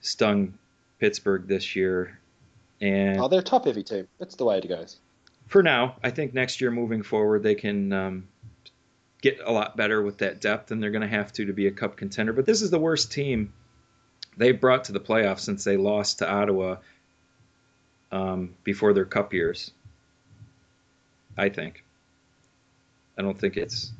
[0.00, 0.54] stung
[1.00, 2.18] Pittsburgh this year.
[2.80, 4.06] And Oh, they're a top heavy team.
[4.18, 4.98] That's the way it goes.
[5.48, 8.28] for now, I think next year moving forward, they can um,
[9.20, 11.66] get a lot better with that depth, and they're going to have to to be
[11.66, 12.32] a cup contender.
[12.32, 13.52] But this is the worst team
[14.40, 16.76] they brought to the playoffs since they lost to Ottawa
[18.10, 19.70] um, before their cup years.
[21.36, 21.84] I think.
[23.18, 23.92] I don't think it's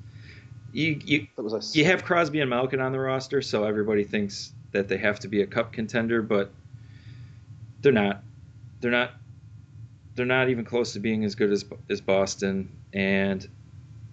[0.73, 0.99] you.
[1.05, 1.27] You
[1.73, 5.29] you have Crosby and Malkin on the roster, so everybody thinks that they have to
[5.29, 6.51] be a cup contender, but
[7.83, 8.23] they're not.
[8.81, 9.13] They're not.
[10.15, 12.71] They're not even close to being as good as as Boston.
[12.95, 13.47] And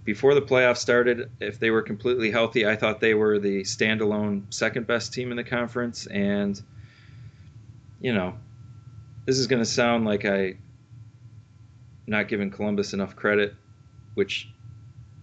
[0.07, 4.53] before the playoffs started, if they were completely healthy, I thought they were the standalone
[4.53, 6.07] second best team in the conference.
[6.07, 6.59] And
[7.99, 8.35] you know,
[9.25, 10.59] this is going to sound like I'm
[12.07, 13.53] not giving Columbus enough credit,
[14.13, 14.49] which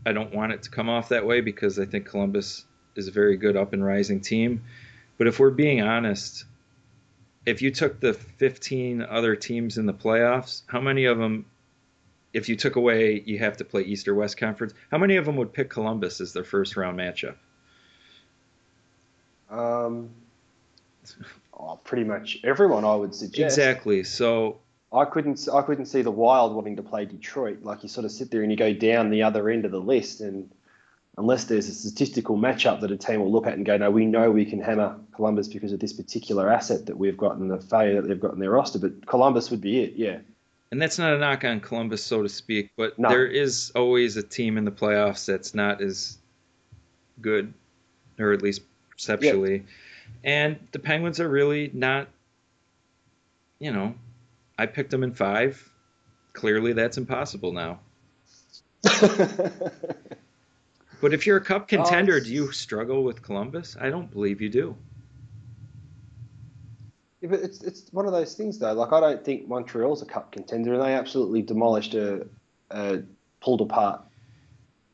[0.05, 3.11] I don't want it to come off that way because I think Columbus is a
[3.11, 4.65] very good up and rising team.
[5.17, 6.45] But if we're being honest,
[7.47, 11.47] if you took the 15 other teams in the playoffs, how many of them,
[12.35, 15.25] if you took away you have to play East or West Conference, how many of
[15.25, 17.37] them would pick Columbus as their first round matchup?
[19.49, 20.11] Um,
[21.59, 23.57] oh, pretty much everyone, I would suggest.
[23.57, 24.05] Exactly.
[24.05, 24.59] So
[24.93, 25.49] I couldn't.
[25.53, 27.63] I couldn't see the Wild wanting to play Detroit.
[27.63, 29.81] Like you sort of sit there and you go down the other end of the
[29.81, 30.51] list, and
[31.17, 34.05] unless there's a statistical matchup that a team will look at and go, no, we
[34.07, 37.61] know we can hammer Columbus because of this particular asset that we've got and the
[37.61, 38.81] failure that they've got in their roster.
[38.81, 39.95] But Columbus would be it.
[39.95, 40.19] Yeah.
[40.71, 43.09] And that's not a knock on Columbus, so to speak, but No.
[43.09, 46.19] there is always a team in the playoffs that's not as
[47.21, 47.53] good,
[48.19, 49.65] or at least perceptually.
[50.25, 52.09] And the Penguins are really not,
[53.59, 53.95] you know,
[54.59, 55.71] I picked them in five.
[56.33, 57.81] Clearly, that's impossible now.
[61.01, 63.77] But if you're a cup contender, it's- do you struggle with Columbus?
[63.79, 64.75] I don't believe you do.
[67.25, 68.75] Yeah, but it's it's one of those things though.
[68.75, 72.27] Like I don't think Montreal's a cup contender, and they absolutely demolished a,
[72.71, 73.01] a
[73.41, 74.03] pulled apart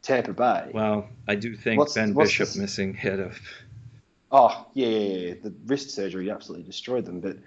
[0.02, 0.70] Tampa Bay.
[0.72, 3.36] Well, I do think What's- Ben what's Bishop this- missing hit of
[4.30, 7.18] Oh yeah, yeah, yeah, the wrist surgery absolutely destroyed them.
[7.18, 7.38] But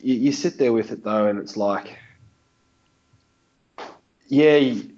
[0.00, 1.98] you, you sit there with it though, and it's like,
[4.28, 4.92] yeah, you,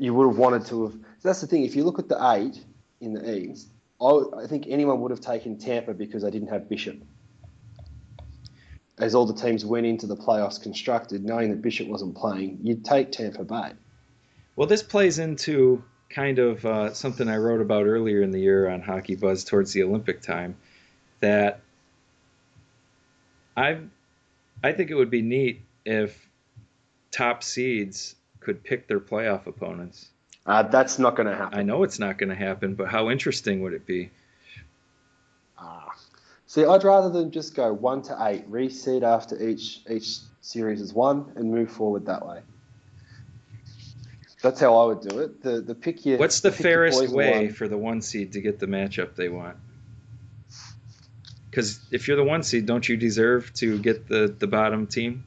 [0.00, 0.92] you would have wanted to have.
[0.94, 1.62] So that's the thing.
[1.62, 2.60] If you look at the eight
[3.00, 3.68] in the East,
[4.00, 7.00] I, I think anyone would have taken Tampa because they didn't have Bishop.
[8.98, 12.84] As all the teams went into the playoffs constructed, knowing that Bishop wasn't playing, you'd
[12.84, 13.72] take Tampa Bay.
[14.54, 18.68] Well, this plays into kind of uh, something I wrote about earlier in the year
[18.68, 20.56] on Hockey Buzz towards the Olympic time.
[21.20, 21.60] That
[23.56, 23.78] I,
[24.62, 26.28] I think it would be neat if
[27.10, 30.08] top seeds could pick their playoff opponents.
[30.46, 31.58] Uh, that's not going to happen.
[31.58, 34.10] I know it's not going to happen, but how interesting would it be?
[35.58, 35.94] Ah.
[36.54, 40.94] See, I'd rather than just go one to eight, reseed after each each series is
[40.94, 42.42] one, and move forward that way.
[44.40, 45.42] That's how I would do it.
[45.42, 47.54] The the pick your What's the fairest way one.
[47.54, 49.56] for the one seed to get the matchup they want?
[51.50, 55.24] Because if you're the one seed, don't you deserve to get the, the bottom team?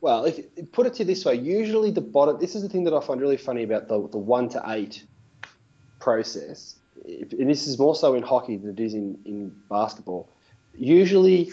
[0.00, 0.40] Well, if
[0.72, 2.40] put it to you this way, usually the bottom.
[2.40, 5.04] This is the thing that I find really funny about the the one to eight
[6.00, 10.28] process, and this is more so in hockey than it is in in basketball.
[10.76, 11.52] Usually,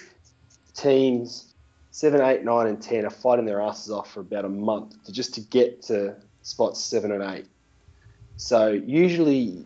[0.73, 1.53] teams
[1.91, 5.11] seven, eight, nine, and ten are fighting their asses off for about a month to
[5.11, 7.45] just to get to spots seven and eight.
[8.37, 9.65] So usually,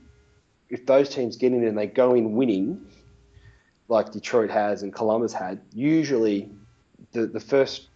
[0.70, 2.86] if those teams get in and they go in winning,
[3.88, 6.50] like Detroit has and Columbus had, usually
[7.12, 7.88] the the first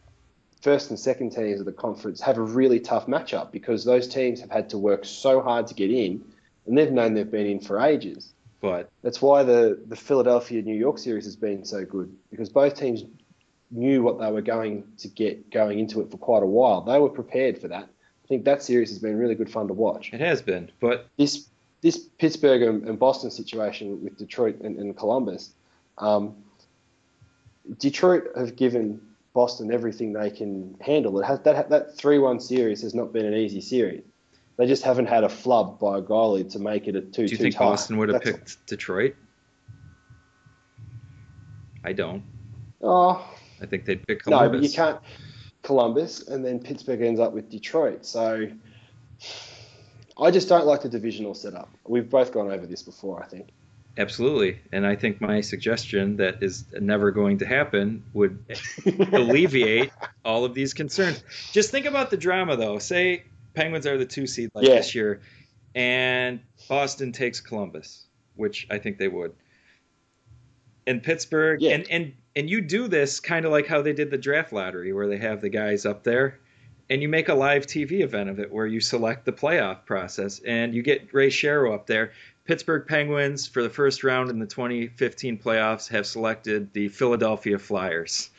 [0.62, 4.42] first and second teams of the conference have a really tough matchup because those teams
[4.42, 6.24] have had to work so hard to get in,
[6.66, 8.34] and they've known they've been in for ages.
[8.62, 12.76] But That's why the, the Philadelphia New York series has been so good because both
[12.76, 13.04] teams
[13.72, 16.82] knew what they were going to get going into it for quite a while.
[16.82, 17.84] They were prepared for that.
[17.84, 20.12] I think that series has been really good fun to watch.
[20.14, 20.72] it has been.
[20.80, 21.48] But This
[21.82, 25.52] this Pittsburgh and, and Boston situation with Detroit and, and Columbus,
[25.98, 26.36] um,
[27.78, 29.00] Detroit have given
[29.34, 31.18] Boston everything they can handle.
[31.20, 34.04] It has that that three one series has not been an easy series.
[34.60, 37.32] They just haven't had a flub by a goalie to make it a two do
[37.32, 37.64] you think tie.
[37.64, 39.16] Boston would have That's- picked Detroit?
[41.82, 42.24] I don't.
[42.82, 43.26] Oh,
[43.62, 44.52] I think they'd pick Columbus.
[44.52, 45.00] No, but you can't.
[45.64, 48.06] Columbus, and then Pittsburgh ends up with Detroit.
[48.06, 48.50] So
[50.22, 51.70] I just don't like the divisional setup.
[51.88, 53.48] We've both gone over this before, I think.
[53.98, 54.60] Absolutely.
[54.74, 58.44] And I think my suggestion that is never going to happen would
[59.14, 59.92] alleviate
[60.26, 61.24] all of these concerns.
[61.54, 62.80] Just think about the drama, though.
[62.80, 63.24] Say
[63.54, 64.76] Penguins are the two seed like Yeah.
[64.76, 65.22] this year,
[65.76, 69.34] and Boston takes Columbus, which I think they would.
[70.88, 71.72] And Pittsburgh, Yeah.
[71.76, 74.94] and, and, and you do this kind of like how they did the draft lottery,
[74.94, 76.40] where they have the guys up there,
[76.90, 80.40] and you make a live TV event of it where you select the playoff process,
[80.40, 82.14] and you get Ray Shero up there.
[82.46, 88.32] Pittsburgh Penguins for the first round in the 2015 playoffs have selected the Philadelphia Flyers.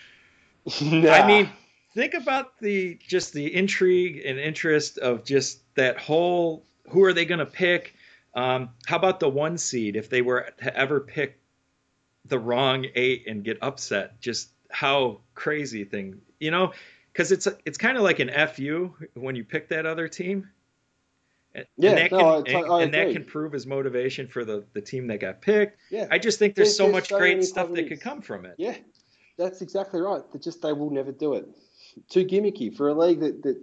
[0.80, 1.48] I mean,
[1.94, 7.24] think about the just the intrigue and interest of just that whole who are they
[7.24, 7.94] going to pick?
[8.34, 11.38] Um, how about the one seed if they were to ever pick
[12.26, 14.20] the wrong eight and get upset?
[14.20, 16.72] Just how crazy thing, you know?
[17.12, 20.48] Because it's it's kind of like an fu when you pick that other team.
[21.52, 24.28] And, Yeah, and that, no, can, I- and, I and that can prove as motivation
[24.28, 25.80] for the, the team that got picked.
[25.90, 28.22] yeah, I just think there's, There's- so there's much so great stuff that could come
[28.22, 28.54] from it.
[28.58, 28.76] yeah,
[29.36, 30.22] that's exactly right.
[30.32, 31.48] They just they will never do it.
[32.08, 33.56] Too gimmicky for a league that, that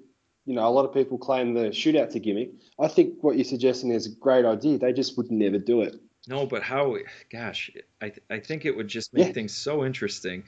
[0.46, 2.52] you know a lot of people claim the shootout's a gimmick.
[2.80, 4.78] I think what you're suggesting is a great idea.
[4.78, 5.96] They just would never do it.
[6.28, 6.98] No, but how?
[7.32, 7.72] Gosh,
[8.02, 9.34] I I think it would just make Yeah.
[9.34, 10.44] things so interesting,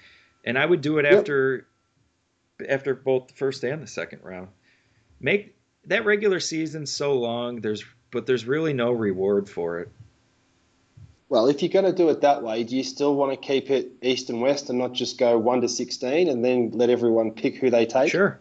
[0.46, 1.20] and I would do it Yep.
[1.20, 1.68] after
[2.68, 4.50] after both the first and the second round.
[5.22, 5.56] Make
[5.86, 7.62] that regular season so long.
[7.62, 9.90] There's but there's really no reward for it.
[11.30, 13.70] Well, if you're going to do it that way, do you still want to keep
[13.70, 17.32] it east and west and not just go one to sixteen and then let everyone
[17.32, 18.12] pick who they take?
[18.12, 18.40] Sure,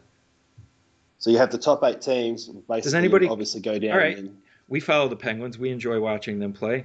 [1.18, 2.46] So you have the top eight teams.
[2.46, 3.92] Basically, anybody- obviously go down?
[3.92, 4.16] All right.
[4.18, 4.36] and-
[4.70, 5.58] we follow the Penguins.
[5.58, 6.84] We enjoy watching them play.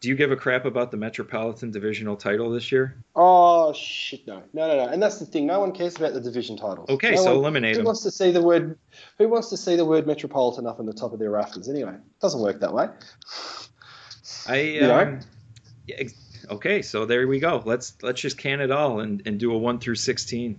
[0.00, 2.96] Do you give a crap about the Metropolitan Divisional title this year?
[3.14, 4.88] Oh shit, no, no, no, no.
[4.92, 5.46] And that's the thing.
[5.46, 6.90] No one cares about the division titles.
[6.90, 7.84] Okay, No so one- eliminate Who them.
[7.86, 8.76] wants to see the word?
[9.18, 11.68] Who wants to see the word metropolitan up on the top of their rafters?
[11.68, 12.88] Anyway, it doesn't work that way.
[14.48, 14.98] I know?
[14.98, 15.20] um,
[15.86, 16.08] yeah,
[16.50, 17.62] okay, so there we go.
[17.64, 20.58] Let's let's just can it all and, and do a one through sixteen.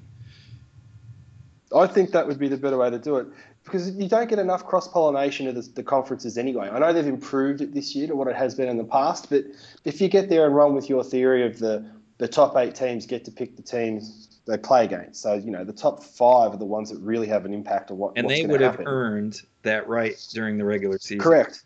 [1.76, 3.28] I think that would be the better way to do it
[3.64, 6.70] because you don't get enough cross pollination of the, the conferences anyway.
[6.70, 9.30] I know they've improved it this year to what it has been in the past,
[9.30, 9.46] but
[9.86, 11.86] if you get there and run with your theory of the
[12.20, 15.64] the top eight teams get to pick the teams they play against, so you know
[15.64, 18.46] the top five are the ones that really have an impact on what And they
[18.46, 18.88] would have happen.
[18.88, 21.20] earned that right during the regular season.
[21.20, 21.64] Correct.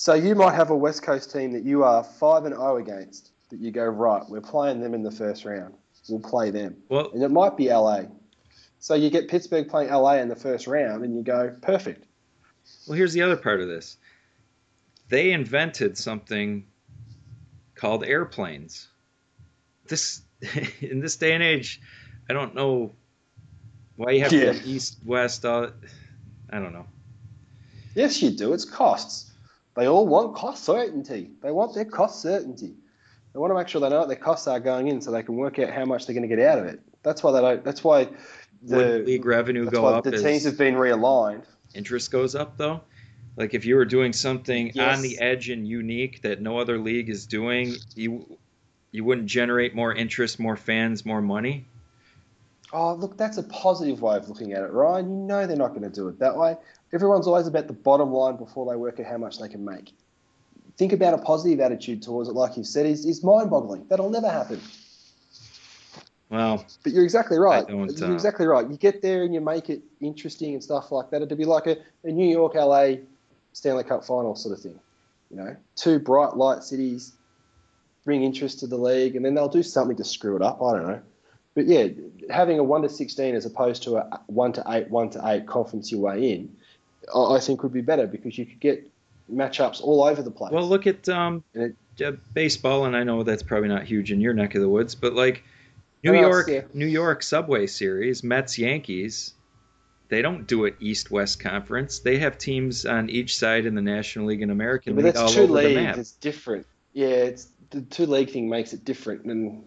[0.00, 3.32] So you might have a West Coast team that you are five and zero against.
[3.50, 5.74] That you go right, we're playing them in the first round.
[6.08, 8.02] We'll play them, Well, and it might be LA.
[8.78, 12.04] So you get Pittsburgh playing LA in the first round, and you go perfect.
[12.86, 13.96] well, here's the other part of this.
[15.08, 16.64] They invented something
[17.74, 18.86] called airplanes.
[19.88, 20.22] This
[20.80, 21.80] in this day and age,
[22.30, 22.94] I don't know
[23.96, 24.52] why you have Yeah.
[24.52, 25.44] to east west.
[25.44, 25.70] Uh,
[26.50, 26.86] I don't know.
[27.96, 28.52] Yes, you do.
[28.52, 29.32] It's costs.
[29.78, 31.30] They all want cost certainty.
[31.40, 32.74] They want their cost certainty.
[33.32, 35.22] They want to make sure they know what their costs are going in, so they
[35.22, 36.80] can work out how much they're going to get out of it.
[37.04, 37.64] That's why they don't.
[37.64, 38.08] That's why
[38.62, 41.44] the Would league revenue go up the teams have been realigned.
[41.74, 42.80] interest goes up though?
[43.36, 44.96] Like if you were doing something Yes.
[44.96, 48.36] on the edge and unique that no other league is doing, you
[48.90, 51.66] you wouldn't generate more interest, more fans, more money.
[52.72, 55.08] Oh, look, that's a positive way of looking at it, Ryan.
[55.08, 56.56] You know they're not going to do it that way.
[56.92, 59.92] Everyone's always about the bottom line before they work out how much they can make.
[60.76, 63.86] Think about a positive attitude towards it, like you've said, is, is mind boggling.
[63.88, 64.60] That'll never happen.
[66.30, 67.66] Well, But you're exactly right.
[67.68, 68.68] You're uh, exactly right.
[68.68, 71.22] You get there and you make it interesting and stuff like that.
[71.22, 72.96] It'd be like a, a New York, LA
[73.54, 74.78] Stanley Cup final sort of thing.
[75.30, 77.12] You know, two bright light cities
[78.04, 80.62] bring interest to the league, and then they'll do something to screw it up.
[80.62, 81.02] I don't know.
[81.58, 81.88] But yeah,
[82.30, 85.44] having a one to sixteen as opposed to a one to eight, one to eight
[85.48, 86.54] conference your way in,
[87.12, 88.88] I think would be better because you could get
[89.28, 90.52] matchups all over the place.
[90.52, 94.20] well, look at um, And uh, baseball, and I know that's probably not huge in
[94.20, 95.42] your neck of the woods, but like
[96.04, 96.60] New Well, York, yeah.
[96.74, 99.34] New York Subway Series, Mets Yankees.
[100.10, 101.98] They don't do it East West Conference.
[101.98, 105.22] They have teams on each side in the National League and American but League that's
[105.24, 105.74] all two over the leagues.
[105.74, 105.96] map.
[105.98, 106.66] It's different.
[106.92, 109.64] Yeah, it's the two league thing makes it different, and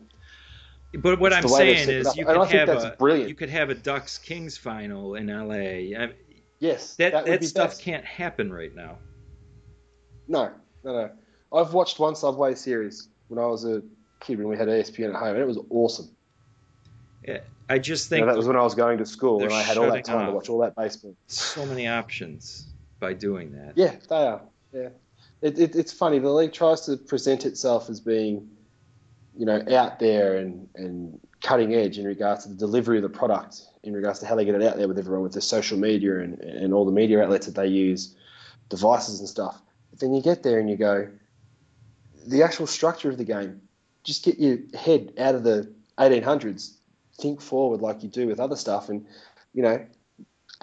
[0.93, 3.29] But what It's I'm the way they've saying is, you could think have a brilliant.
[3.29, 5.97] you could have a Ducks Kings final in LA.
[5.97, 6.13] I,
[6.59, 7.81] yes, that that, that, stuff best.
[7.81, 8.97] can't happen right now.
[10.27, 10.51] No,
[10.83, 11.09] no, no.
[11.53, 13.81] I've watched one Subway series when I was a
[14.19, 16.09] kid when we had ESPN at home, and it was awesome.
[17.25, 17.39] Yeah,
[17.69, 19.61] I just You know, think that was when I was going to school, and I
[19.61, 21.15] had all that time to watch all that baseball.
[21.27, 22.67] so many options
[22.99, 23.73] by doing that.
[23.77, 24.41] Yeah, they are.
[24.73, 24.89] Yeah,
[25.41, 26.19] it, it, it's funny.
[26.19, 28.49] The league tries to present itself as being,
[29.37, 33.09] you know, out there and, and cutting edge in regards to the delivery of the
[33.09, 35.77] product, in regards to how they get it out there with everyone with their social
[35.77, 38.15] media and, and all the media outlets that they use.
[38.69, 39.61] devices and stuff.
[39.89, 41.09] But then you get there and you go,
[42.25, 43.61] the actual structure of the game,
[44.03, 46.75] just get your head out of the 1800s,
[47.19, 49.05] think forward like you do with other stuff, and
[49.53, 49.85] you know,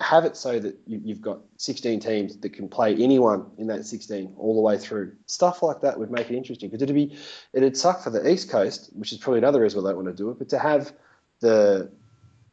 [0.01, 3.85] have it so that you, have got 16 teams that can play anyone in that
[3.85, 5.13] 16 all the way through.
[5.27, 7.17] Stuff like that would make it interesting because it'd be
[7.53, 10.17] it'd suck for the East Coast, which is probably another reason why they don't want
[10.17, 10.93] to do it, but to have
[11.41, 11.91] the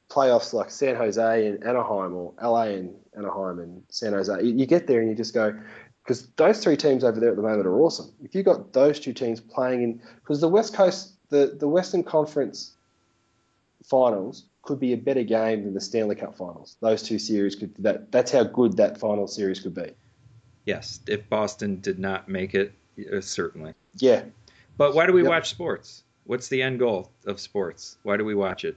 [0.09, 4.87] playoffs like San Jose and Anaheim or LA and Anaheim and San Jose, you, get
[4.87, 5.57] there and you just go,
[6.03, 8.11] because those three teams over there at the moment are awesome.
[8.23, 12.03] If you got those two teams playing in, because the West Coast, the, the Western
[12.03, 12.73] Conference
[13.83, 16.75] finals could be a better game than the Stanley Cup finals.
[16.81, 19.91] Those two series could that that's how good that final series could be.
[20.65, 22.73] Yes, if Boston did not make it,
[23.13, 23.73] uh, certainly.
[23.97, 24.23] Yeah.
[24.77, 25.29] But why do we yep.
[25.29, 26.03] watch sports?
[26.25, 27.97] What's the end goal of sports?
[28.03, 28.75] Why do we watch it?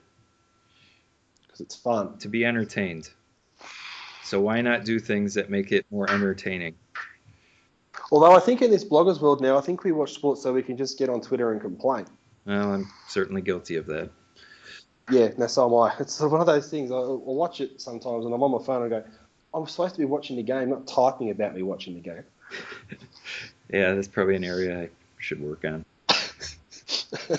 [1.43, 2.19] Because it's fun.
[2.19, 3.09] To be entertained.
[4.23, 6.75] So why not do things that make it more entertaining?
[8.13, 10.63] Although I think in this bloggers world now, I think we watch sports so we
[10.63, 12.05] can just get on Twitter and complain.
[12.45, 14.11] Well, I'm certainly guilty of that.
[15.11, 15.95] Yeah, no, so am I.
[16.01, 16.91] It's one of those things.
[16.91, 19.05] I'll, watch it sometimes, and I'm on my phone and I go,
[19.55, 22.25] I'm supposed to be watching the game, not typing about me watching the game.
[23.73, 24.89] yeah, that's probably an area I
[25.19, 25.85] should work on.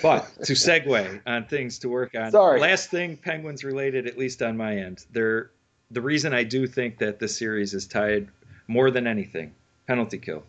[0.02, 2.32] but to segue on things to work on.
[2.32, 2.60] Sorry.
[2.60, 5.06] Last thing, Penguins related, at least on my end.
[5.12, 5.52] They're,
[5.92, 8.30] the reason I do think that the series is tied
[8.68, 9.54] more than anything,
[9.88, 10.44] penalty kill.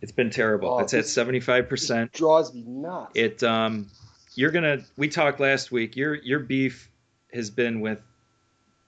[0.00, 0.68] It's been terrible.
[0.68, 2.12] Oh, it's at seventy five percent.
[2.12, 3.12] Drives me nuts.
[3.14, 3.88] It um
[4.34, 4.78] you're gonna.
[4.96, 5.96] We talked last week.
[5.96, 6.90] Your your beef
[7.32, 8.00] has been with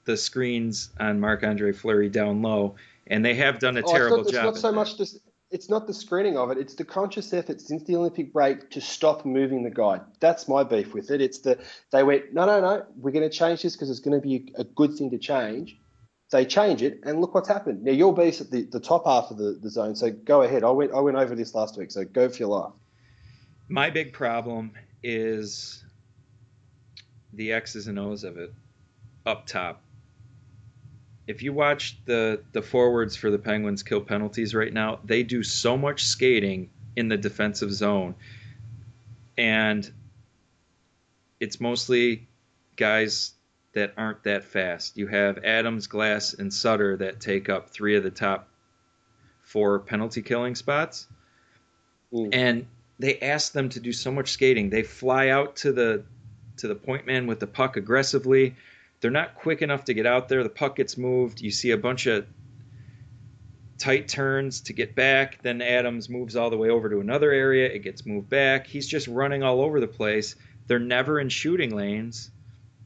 [0.05, 2.77] the screens on Marc Andre Fleury down low,
[3.07, 4.55] and they have done a oh, terrible it's not, job.
[4.55, 5.19] It's not so much this.
[5.51, 6.59] It's not the screening of it.
[6.59, 10.01] It's the conscious effort since the Olympic break to stop moving the guy.
[10.19, 11.21] That's my beef with it.
[11.21, 11.59] It's the
[11.93, 12.85] they went no no no.
[12.97, 15.79] We're going to change this because it's going to be a good thing to change.
[16.33, 17.85] They change it, and look what's happened.
[17.85, 20.65] Now your beef's at the, the top half of the, the zone, so go ahead.
[20.65, 22.73] I went I went over this last week, so go for your life.
[23.69, 24.73] My big problem
[25.05, 25.85] is
[27.35, 28.53] the X's and O's of it
[29.27, 29.83] up top.
[31.27, 35.43] If you watch the the forwards for the Penguins kill penalties right now, they do
[35.43, 38.15] so much skating in the defensive zone.
[39.37, 39.91] And
[41.41, 42.29] it's mostly
[42.77, 43.33] guys
[43.75, 44.97] that aren't that fast.
[44.97, 48.49] You have Adams, Glass, and Sutter that take up three of the top
[49.43, 51.09] four penalty killing spots.
[52.13, 52.29] Mm.
[52.33, 52.67] And
[52.99, 54.71] they ask them to do so much skating.
[54.71, 56.05] They fly out to the
[56.59, 58.55] to the point man with the puck aggressively.
[59.01, 60.43] They're not quick enough to get out there.
[60.43, 61.41] The puck gets moved.
[61.41, 62.27] You see a bunch of
[63.77, 65.43] tight turns to get back.
[65.43, 67.69] Then Adams moves all the way over to another area.
[67.69, 68.67] It gets moved back.
[68.67, 70.37] He's just running all over the place.
[70.67, 72.31] They're never in shooting lanes,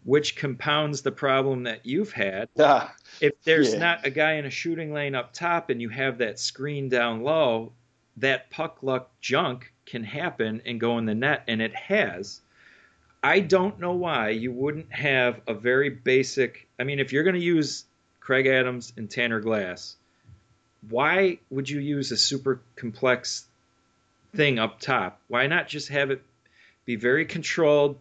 [0.05, 2.49] which compounds the problem that you've had.
[2.59, 3.79] Ah, if there's yeah.
[3.79, 7.23] not a guy in a shooting lane up top and you have that screen down
[7.23, 7.73] low,
[8.17, 12.41] that puck luck junk can happen and go in the net, and it has.
[13.23, 16.69] I don't know why you wouldn't have a very basic.
[16.79, 17.85] I mean, if you're going to use
[18.21, 19.97] Craig Adams and Tanner Glass,
[20.89, 23.47] why would you use a super complex
[24.37, 25.21] thing up top?
[25.27, 26.23] Why not just have it
[26.85, 27.99] be very controlled,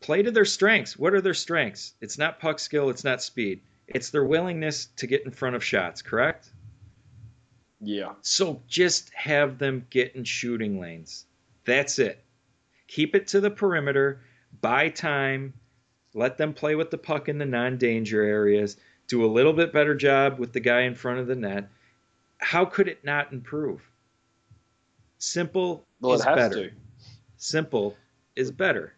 [0.00, 0.98] play to their strengths?
[0.98, 1.94] What are their strengths?
[2.00, 3.60] It's not puck skill, it's not speed.
[3.86, 6.48] It's their willingness to get in front of shots, correct?
[7.84, 8.12] Yeah.
[8.22, 11.26] So just have them get in shooting lanes.
[11.64, 12.22] That's it.
[12.88, 14.20] Keep it to the perimeter,
[14.60, 15.54] buy time,
[16.14, 18.76] let them play with the puck in the non danger areas,
[19.08, 21.68] do a little bit better job with the guy in front of the net.
[22.38, 23.82] How could it not improve?
[25.18, 26.68] Simple well, is better.
[26.68, 26.74] To.
[27.36, 27.96] Simple
[28.36, 28.94] is better.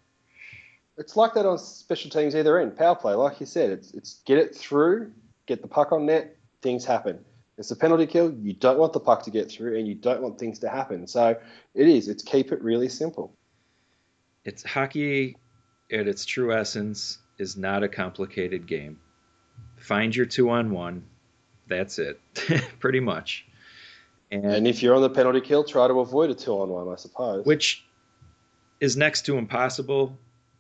[0.98, 2.76] It's like that on special teams either end.
[2.76, 5.12] Power play, like you said, it's it's get it through,
[5.46, 7.24] get the puck on net, things happen.
[7.58, 8.32] It's a penalty kill.
[8.32, 11.06] You don't want the puck to get through, and you don't want things to happen.
[11.06, 11.36] So
[11.74, 12.08] it is.
[12.08, 13.32] It's keep it really simple.
[14.44, 15.36] It's hockey
[15.90, 18.98] at its true essence is not a complicated game.
[19.76, 21.04] Find your two on one.
[21.66, 22.20] That's it,
[22.78, 23.46] pretty much.
[24.30, 26.88] And, and if you're on the penalty kill, try to avoid a two on one,
[26.88, 27.44] I suppose.
[27.44, 27.84] Which
[28.80, 30.16] is next to impossible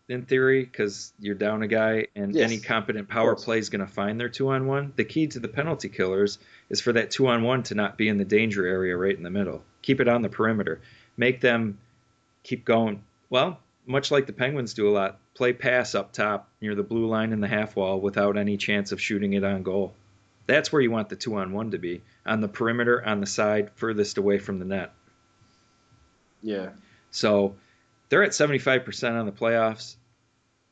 [0.08, 3.84] in theory because you're down a guy and yes, any competent power play is going
[3.84, 4.92] to find their two on one.
[4.96, 6.38] The key to the penalty killers
[6.70, 9.22] is for that two on one to not be in the danger area right in
[9.22, 9.62] the middle.
[9.82, 10.80] Keep it on the perimeter.
[11.16, 11.78] Make them
[12.42, 13.02] keep going.
[13.30, 17.06] Well, much like the Penguins do a lot, play pass up top near the blue
[17.06, 19.94] line in the half wall without any chance of shooting it on goal.
[20.46, 23.26] That's where you want the two on one to be on the perimeter, on the
[23.26, 24.92] side, furthest away from the net.
[26.42, 26.70] Yeah.
[27.10, 27.56] So
[28.08, 29.96] they're at 75% on the playoffs.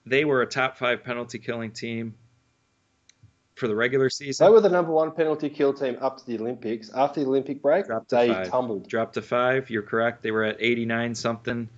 [0.06, 2.14] They were a top five penalty killing team
[3.54, 4.44] for the regular season.
[4.46, 6.90] They were the number one penalty kill team up to the Olympics.
[6.94, 8.48] After the Olympic break, Dropped they five.
[8.50, 8.88] tumbled.
[8.88, 9.70] dropped to five.
[9.70, 10.22] You're correct.
[10.22, 11.68] They were at 89 something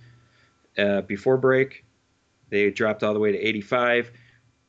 [0.77, 1.85] uh, before break.
[2.49, 4.11] They dropped all the way to 85,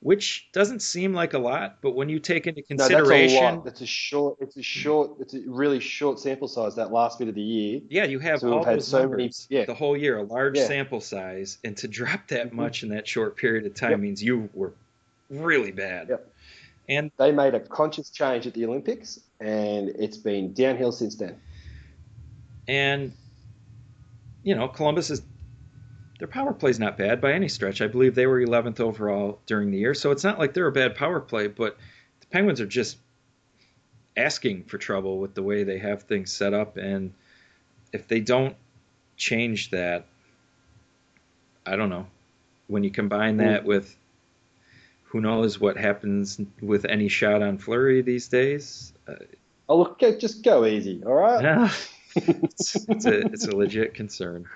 [0.01, 3.57] which doesn't seem like a lot, but when you take into No, that's a consideration,
[3.57, 3.67] lot.
[3.67, 4.37] It's a short.
[4.41, 5.11] It's a short.
[5.21, 6.77] It's a really short sample size.
[6.77, 7.81] That last bit of the year.
[7.89, 9.65] yeah, you have So all those so many- numbers yeah.
[9.65, 10.67] the whole year, a large Yeah.
[10.69, 12.53] sample size, and to drop that Mhm.
[12.53, 14.01] much in that short period of time Yep.
[14.01, 14.73] means you were
[15.31, 16.09] really bad.
[16.11, 16.33] Yep.
[16.89, 21.37] And They made a conscious change at the Olympics, and it's been downhill since then.
[22.69, 23.13] And
[24.45, 25.23] you know, Columbus is
[26.19, 27.81] their power play's not bad by any stretch.
[27.81, 30.73] I believe they were 11th overall during the year, so it's not like they're a
[30.73, 31.47] bad power play.
[31.47, 31.77] But
[32.21, 32.99] the Penguins are just
[34.17, 37.13] asking for trouble with the way they have things set up, and
[37.93, 38.57] if they don't
[39.17, 40.07] change that,
[41.65, 42.07] I don't know.
[42.67, 43.97] When you combine that with
[45.05, 49.15] who knows what happens with any shot on Fleury these days, uh,
[49.71, 51.43] Oh look, just go easy, all right?
[51.43, 51.71] yeah,
[52.15, 54.47] it's, it's a it's a legit concern.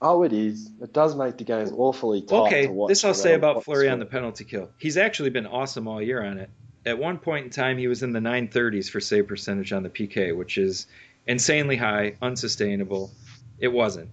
[0.00, 0.70] Oh, it is.
[0.80, 2.88] It does make the games awfully tough Okay, to watch.
[2.88, 4.70] this I'll say about Fleury on the penalty kill.
[4.78, 6.50] He's actually been awesome all year on it.
[6.86, 9.90] At one point in time, he was in the 930s for save percentage on the
[9.90, 10.86] PK, which is
[11.26, 13.10] insanely high, unsustainable.
[13.58, 14.10] It wasn't.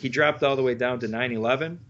[0.00, 1.80] He dropped all the way down to 911,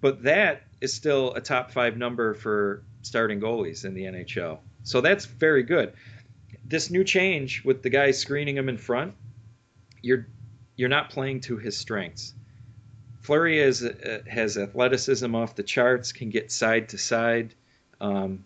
[0.00, 4.58] but that is still a top five number for starting goalies in the NHL.
[4.84, 5.92] So that's very good.
[6.64, 9.14] This new change with the guy screening him in front,
[10.02, 10.26] you're
[10.76, 12.32] you're not playing to his strengths.
[13.20, 17.54] Fleury is, uh, has athleticism off the charts, can get side to side.
[18.00, 18.44] Um,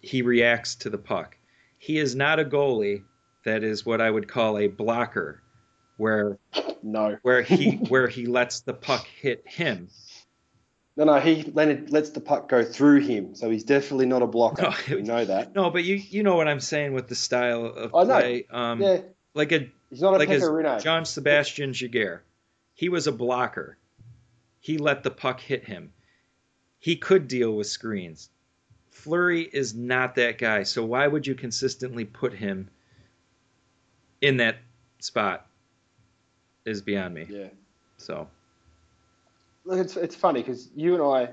[0.00, 1.36] he reacts to the puck.
[1.78, 3.04] He is not a goalie
[3.44, 5.42] that is what I would call a blocker,
[5.96, 6.38] where
[6.82, 9.88] No, where he where he lets the puck hit him.
[10.96, 11.20] no, no.
[11.20, 14.62] He let lets the puck go through him, so he's definitely not a blocker.
[14.62, 14.96] No.
[14.96, 15.54] we know that.
[15.54, 18.58] No, but you you know what I'm saying with the style of I know.
[18.58, 19.00] Um, yeah,
[19.34, 20.28] Like a he's not a like.
[20.82, 22.20] Jean-Sebastien Giguere.
[22.80, 23.76] He was a blocker.
[24.58, 25.92] He let the puck hit him.
[26.78, 28.30] He could deal with screens.
[28.90, 32.70] Fleury is not that guy, so why would you consistently put him
[34.22, 34.56] in that
[34.98, 35.46] spot?
[36.64, 37.26] Is beyond me.
[37.28, 37.48] Yeah.
[37.98, 38.26] So
[39.66, 41.32] Look, it's, it's funny because you and I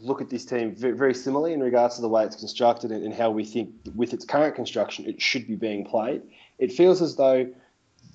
[0.00, 3.04] look at this team very, very similarly in regards to the way it's constructed and,
[3.04, 6.22] and how we think with its current construction it should be being played.
[6.58, 7.46] It feels as though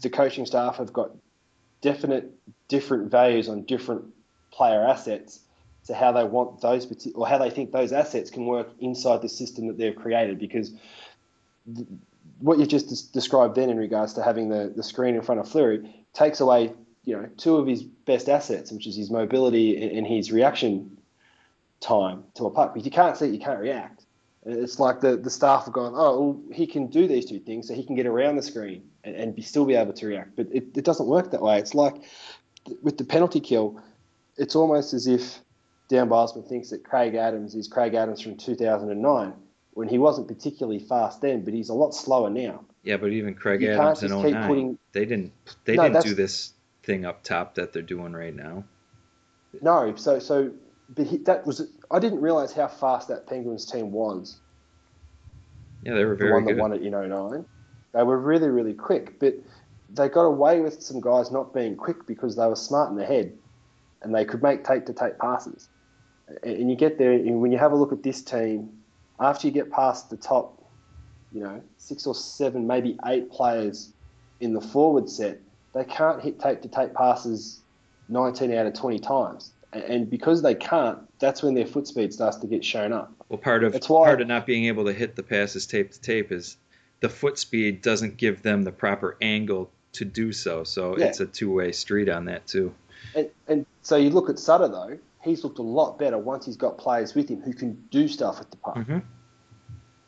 [0.02, 1.12] the coaching staff have got
[1.84, 2.32] definite
[2.68, 4.06] different values on different
[4.52, 5.42] player assets
[5.86, 9.30] to how they want those or how they think those assets can work inside the
[9.30, 10.72] system that they've created because
[11.76, 11.88] th-
[12.40, 15.42] what you just des- described then in regards to having the, the screen in front
[15.42, 16.72] of Fleury takes away
[17.04, 20.98] you know two of his best assets, which is his mobility and, and his reaction
[21.82, 22.74] time to a puck.
[22.74, 24.03] Because you can't see it, you can't react.
[24.46, 27.68] It's like the, the staff have gone, oh, well, he can do these two things,
[27.68, 30.36] so he can get around the screen and, and be, still be able to react.
[30.36, 31.60] But it, it doesn't work that way.
[31.60, 31.96] It's like
[32.66, 33.80] th- with the penalty kill,
[34.36, 35.40] it's almost as if
[35.88, 39.34] Dan Bylsma thinks that Craig Adams is Craig Adams from 2009
[39.76, 42.64] when he wasn't particularly fast then, but he's a lot slower now.
[42.84, 45.32] yeah, but even Craig You Adams in just 09, putting- they didn't
[45.66, 46.52] they No, didn't do this
[46.84, 48.66] thing up top that they're doing right now.
[49.62, 50.52] No, so so,
[50.96, 54.38] but he, that was I didn't realize how fast that Penguins team was.
[55.84, 56.58] Yeah, they were very The one good.
[56.58, 57.46] that won it in 09.
[57.94, 59.36] They were really really quick, but
[59.90, 63.06] they got away with some guys not being quick because they were smart in the
[63.06, 63.34] head,
[64.02, 65.70] and they could make take to take passes.
[66.44, 68.70] And you get there, and when you have a look at this team,
[69.20, 70.64] after you get past the top,
[71.32, 73.92] you know, six or seven, maybe eight players
[74.40, 75.40] in the forward set,
[75.74, 77.62] they can't hit tape to tape passes
[78.10, 79.52] 19 out of 20 times.
[79.74, 83.12] And- because they can't, that's when their foot speed starts to get shown up.
[83.30, 85.92] Well, part of That's why- part of not being able to hit the passes tape
[85.92, 86.58] to tape is
[87.00, 90.64] the foot speed doesn't give them the proper angle to do so.
[90.64, 91.06] So Yeah.
[91.08, 92.74] it's a two way street on that too.
[93.16, 96.58] And, and so you look at Sutter, though, he's looked a lot better once he's
[96.58, 98.78] got players with him who can do stuff with the puck.
[98.78, 99.00] hmm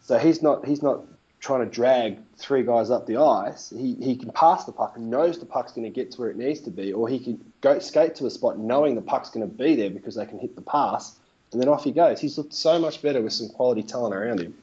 [0.01, 1.03] So he's not he's not
[1.39, 3.69] trying to drag three guys up the ice.
[3.69, 6.29] He, he can pass the puck and knows the puck's going to get to where
[6.29, 9.29] it needs to be, or he can go skate to a spot knowing the puck's
[9.29, 11.15] going to be there because they can hit the pass,
[11.51, 12.19] and then off he goes.
[12.19, 14.55] He's looked so much better with some quality talent around him.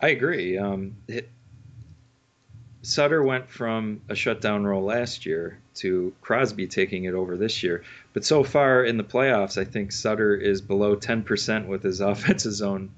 [0.00, 0.58] I agree.
[0.58, 1.30] Um, it,
[2.82, 7.82] Sutter went from a shutdown role last year to Crosby taking it over this year.
[8.12, 12.52] But so far in the playoffs, I think Sutter is below 10% with his offensive
[12.52, 12.90] zone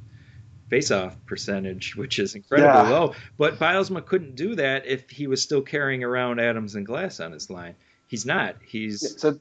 [0.71, 2.99] faceoff percentage, which is incredibly Yeah.
[2.99, 3.15] low.
[3.37, 7.33] But Bylsma couldn't do that if he was still carrying around Adams and Glass on
[7.33, 7.75] his line.
[8.09, 8.57] He's not.
[8.67, 9.39] He's So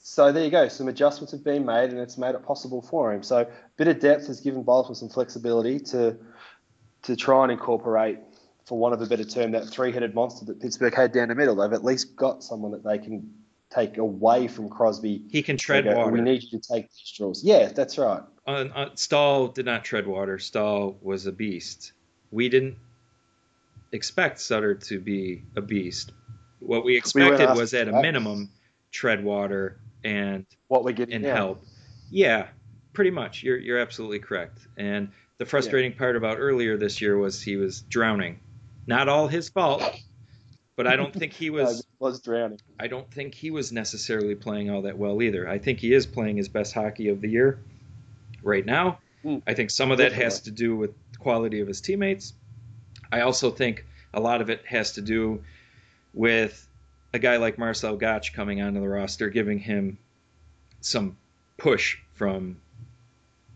[0.00, 0.68] So there you go.
[0.68, 3.22] Some adjustments have been made, and it's made it possible for him.
[3.22, 6.16] So a bit of depth has given Bylsma some flexibility to
[7.02, 8.18] to try and incorporate,
[8.64, 11.54] for want of a better term, that three-headed monster that Pittsburgh had down the middle.
[11.56, 13.28] They've at least got someone that they can
[13.70, 15.24] take away from Crosby.
[15.30, 16.10] He can tread go, uh, water.
[16.12, 17.44] We need you to take these straws.
[17.44, 18.22] Yeah, that's right.
[18.48, 20.38] Uh, uh, Staal did not tread water.
[20.38, 21.92] Staal was a beast.
[22.30, 22.76] We didn't
[23.92, 26.12] expect Sutter to be a beast.
[26.60, 28.50] What we We expected asked was at a minimum
[28.90, 31.62] tread water and What we're getting and help.
[32.10, 32.46] Yeah,
[32.94, 33.42] pretty much.
[33.42, 34.66] You're you're absolutely correct.
[34.78, 38.40] And the frustrating part about earlier this year was he was drowning.
[38.86, 39.82] Not all his fault,
[40.74, 42.60] but I don't think he was was drowning.
[42.80, 45.46] I don't think he was necessarily playing all that well either.
[45.46, 47.60] I think he is playing his best hockey of the year
[48.42, 48.98] right now.
[49.24, 49.42] Mm.
[49.46, 50.24] I think some of that Definitely.
[50.24, 52.34] has to do with the quality of his teammates.
[53.10, 53.84] I also think
[54.14, 55.42] a lot of it has to do
[56.14, 56.66] with
[57.12, 59.98] a guy like Marcel Goc coming onto the roster, giving him
[60.80, 61.16] some
[61.56, 62.60] push from,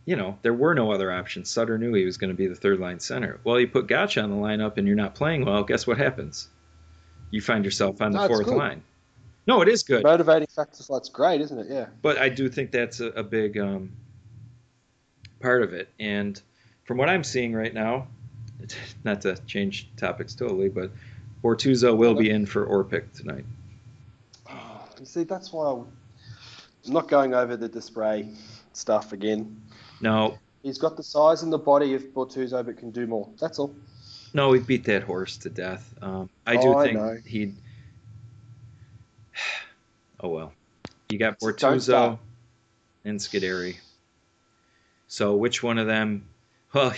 [0.04, 1.50] you know, there were no other options.
[1.50, 3.40] Sutter knew he was going to be the third line center.
[3.44, 6.48] Well, you put Gotch on the lineup and you're not playing well, guess what happens?
[7.30, 8.82] You find yourself on the No, fourth line.
[9.46, 11.66] No, it is good, Motivating factor, that's great, isn't it?
[11.68, 11.86] Yeah.
[12.00, 13.92] but I do think that's a, a big um,
[15.42, 15.88] part of it.
[16.00, 16.40] And
[16.84, 18.06] from what I'm seeing right now,
[19.04, 20.90] not to change topics totally, but
[21.42, 23.44] Bortuzzo will be in for Orpik tonight.
[25.00, 25.86] You see, that's why I'm
[26.92, 28.28] not going over the display
[28.72, 29.60] stuff again.
[30.00, 33.28] No, He's got the size and the body of Bortuzzo, but can do more.
[33.40, 33.74] That's all.
[34.32, 35.92] no, we beat that horse to death.
[36.00, 37.16] Um, I do Oh, I think know.
[37.26, 37.56] he'd.
[40.24, 40.52] Oh well,
[41.08, 42.16] you got Bortuzzo
[43.04, 43.78] and Scuderi.
[45.12, 46.24] So which one of them?
[46.72, 46.94] Well,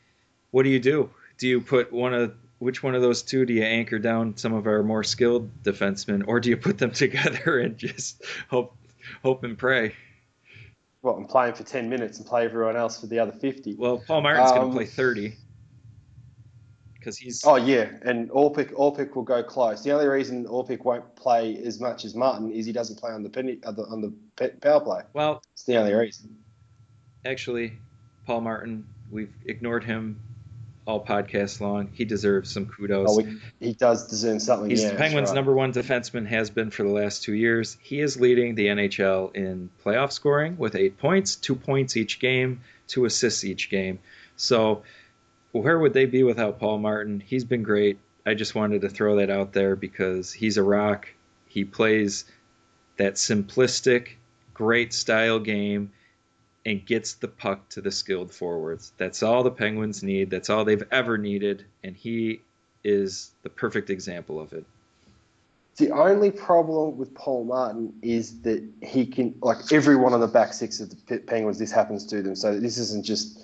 [0.52, 1.10] what do you do?
[1.36, 4.54] Do you put one of which one of those two do you anchor down some
[4.54, 8.74] of our more skilled defensemen, or do you put them together and just hope
[9.22, 9.94] hope and pray?
[11.02, 13.74] Well, I'm playing for 10 minutes and play everyone else for the other 50.
[13.74, 15.36] Well, Paul Martin's going Um, to play thirty
[16.94, 19.82] because he's Oh, yeah, and Orpik, Orpik will go close.
[19.82, 23.22] The only reason Orpik won't play as much as Martin is he doesn't play on
[23.22, 25.02] the penny, on the, on the power play.
[25.12, 25.42] well.
[25.52, 26.34] It's the only reason.
[27.28, 27.78] Actually,
[28.24, 30.18] Paul Martin, we've ignored him
[30.86, 31.90] all podcast long.
[31.92, 33.06] He deserves some kudos.
[33.10, 33.26] Oh,
[33.60, 34.70] he does deserve something.
[34.70, 35.34] He's yeah, the Penguins' right.
[35.34, 37.76] number one defenseman, has been for the last two years.
[37.82, 42.62] He is leading the NHL in playoff scoring with eight points, two points each game,
[42.86, 43.98] two assists each game.
[44.36, 44.84] So,
[45.52, 47.20] where would they be without Paul Martin?
[47.20, 47.98] He's been great.
[48.24, 51.08] I just wanted to throw that out there because he's a rock.
[51.46, 52.24] He plays
[52.96, 54.12] that simplistic,
[54.54, 55.92] great style game
[56.68, 58.92] and gets the puck to the skilled forwards.
[58.98, 60.28] That's all the Penguins need.
[60.28, 61.64] That's all they've ever needed.
[61.82, 62.42] And he
[62.84, 64.66] is the perfect example of it.
[65.78, 70.52] The only problem with Paul Martin is that he can, like everyone on the back
[70.52, 72.34] six of the Penguins, this happens to them.
[72.34, 73.42] So this isn't just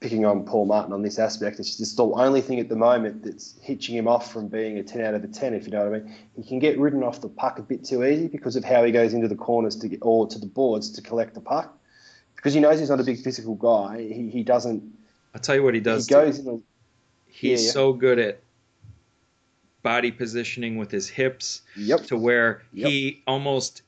[0.00, 1.60] picking on Paul Martin on this aspect.
[1.60, 4.82] It's just the only thing at the moment that's hitching him off from being a
[4.82, 6.14] 10 out of a 10, if you know what I mean.
[6.36, 8.92] He can get ridden off the puck a bit too easy because of how he
[8.92, 11.78] goes into the corners to get, or to the boards to collect the puck.
[12.42, 14.82] Because he knows he's not a big physical guy, he, he doesn't.
[15.32, 16.08] I'll tell you what he does.
[16.08, 16.44] he goes in.
[16.44, 16.62] The,
[17.28, 17.72] He's Yeah, yeah.
[17.72, 18.40] so good at
[19.84, 22.02] body positioning with his hips yep.
[22.06, 22.88] to where Yep.
[22.90, 23.82] he almost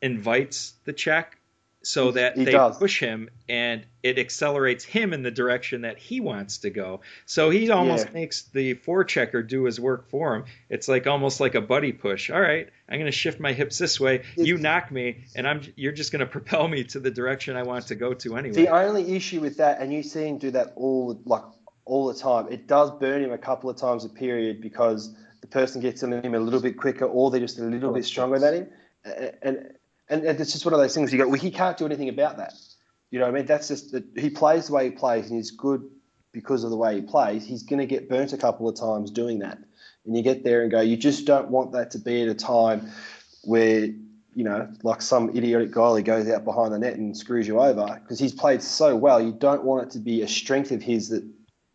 [0.00, 1.36] invites the check
[1.82, 2.76] so that He they does.
[2.76, 7.00] push him and it accelerates him in the direction that he wants to go.
[7.26, 8.12] So he almost Yeah.
[8.12, 10.44] makes the forechecker do his work for him.
[10.68, 12.30] It's like almost like a buddy push.
[12.30, 14.22] All right, I'm going to shift my hips this way.
[14.36, 17.62] You knock me, and I'm you're just going to propel me to the direction I
[17.62, 18.54] want to go to anyway.
[18.54, 21.44] The only issue with that, and you see him do that all like
[21.86, 25.46] all the time, it does burn him a couple of times a period because the
[25.46, 28.38] person gets on him a little bit quicker, or they're just a little bit stronger
[28.38, 28.68] than him,
[29.04, 29.72] and and,
[30.10, 31.12] and it's just one of those things.
[31.12, 32.54] You go, well, he can't do anything about that.
[33.10, 33.46] You know what I mean?
[33.46, 35.88] That's just that he plays the way he plays, and he's good
[36.32, 37.44] because of the way he plays.
[37.44, 39.58] He's going to get burnt a couple of times doing that,
[40.04, 42.34] and you get there and go, you just don't want that to be at a
[42.34, 42.90] time
[43.42, 43.88] where
[44.34, 47.60] you know, like some idiotic guy who goes out behind the net and screws you
[47.60, 49.20] over because he's played so well.
[49.20, 51.24] You don't want it to be a strength of his that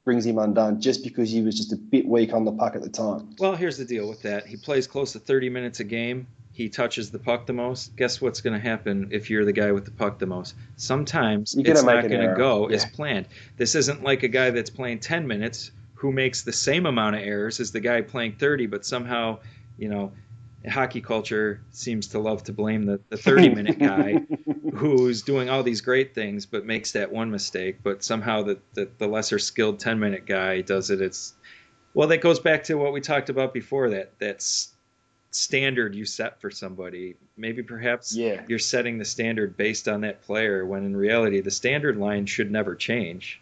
[0.06, 2.82] brings him undone just because he was just a bit weak on the puck at
[2.82, 3.36] the time.
[3.40, 4.46] Well, here's the deal with that.
[4.48, 6.28] He plays close to 30 minutes a game.
[6.56, 7.98] He touches the puck the most.
[7.98, 10.56] Guess what's going to happen if you're the guy with the puck the most?
[10.78, 12.78] Sometimes it's not going to go Yeah.
[12.78, 13.28] as planned.
[13.58, 17.24] This isn't like a guy that's playing 10 minutes who makes the same amount of
[17.24, 19.40] errors as the guy playing 30, but somehow,
[19.78, 20.14] you know,
[20.70, 24.22] hockey culture seems to love to blame the, the 30 minute guy
[24.74, 28.90] who's doing all these great things but makes that one mistake but somehow the, the,
[28.98, 31.34] the lesser skilled 10 minute guy does it it's
[31.94, 34.75] well that goes back to what we talked about before that that's
[35.36, 37.16] standard you set for somebody.
[37.38, 38.44] Maybe perhaps Yeah.
[38.48, 42.52] you're setting the standard based on that player when in reality the standard line should
[42.52, 43.42] never change.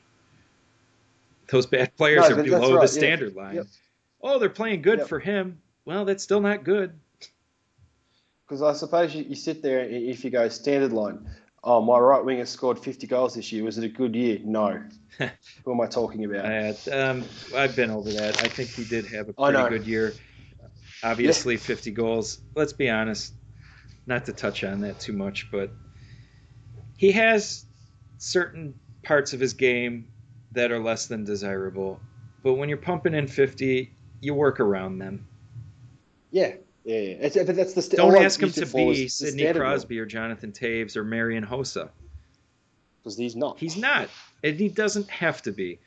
[1.49, 2.99] Those bad players No, are below right, the yeah.
[2.99, 3.55] standard line.
[3.55, 3.67] Yep.
[4.21, 5.07] Oh, they're playing good Yep.
[5.07, 5.59] for him.
[5.85, 6.93] Well, that's still not good.
[8.47, 11.27] Because I suppose you, you sit there if you go standard line,
[11.63, 13.63] oh, my right winger scored 50 goals this year.
[13.63, 14.39] Was it a good year?
[14.43, 14.81] No.
[15.63, 16.45] Who am I talking about?
[16.45, 17.23] Uh, um,
[17.55, 18.43] I've been over that.
[18.43, 20.13] I think he did have a pretty good year.
[21.03, 22.39] Obviously, 50 goals.
[22.55, 23.33] Let's be honest,
[24.05, 25.71] not to touch on that too much, but
[26.97, 27.65] he has
[28.17, 28.73] certain
[29.03, 30.07] parts of his game
[30.53, 31.99] that are less than desirable.
[32.43, 35.27] But when you're pumping in 50, you work around them.
[36.31, 36.55] Yeah.
[36.85, 37.15] Yeah, yeah.
[37.21, 39.99] It's, but that's the st- Don't ask him to it for was be Sidney Crosby
[39.99, 41.89] or Jonathan Toews or Marian Hossa.
[43.01, 43.57] Because he's not.
[43.59, 44.09] He's not.
[44.43, 45.79] And he doesn't have to be.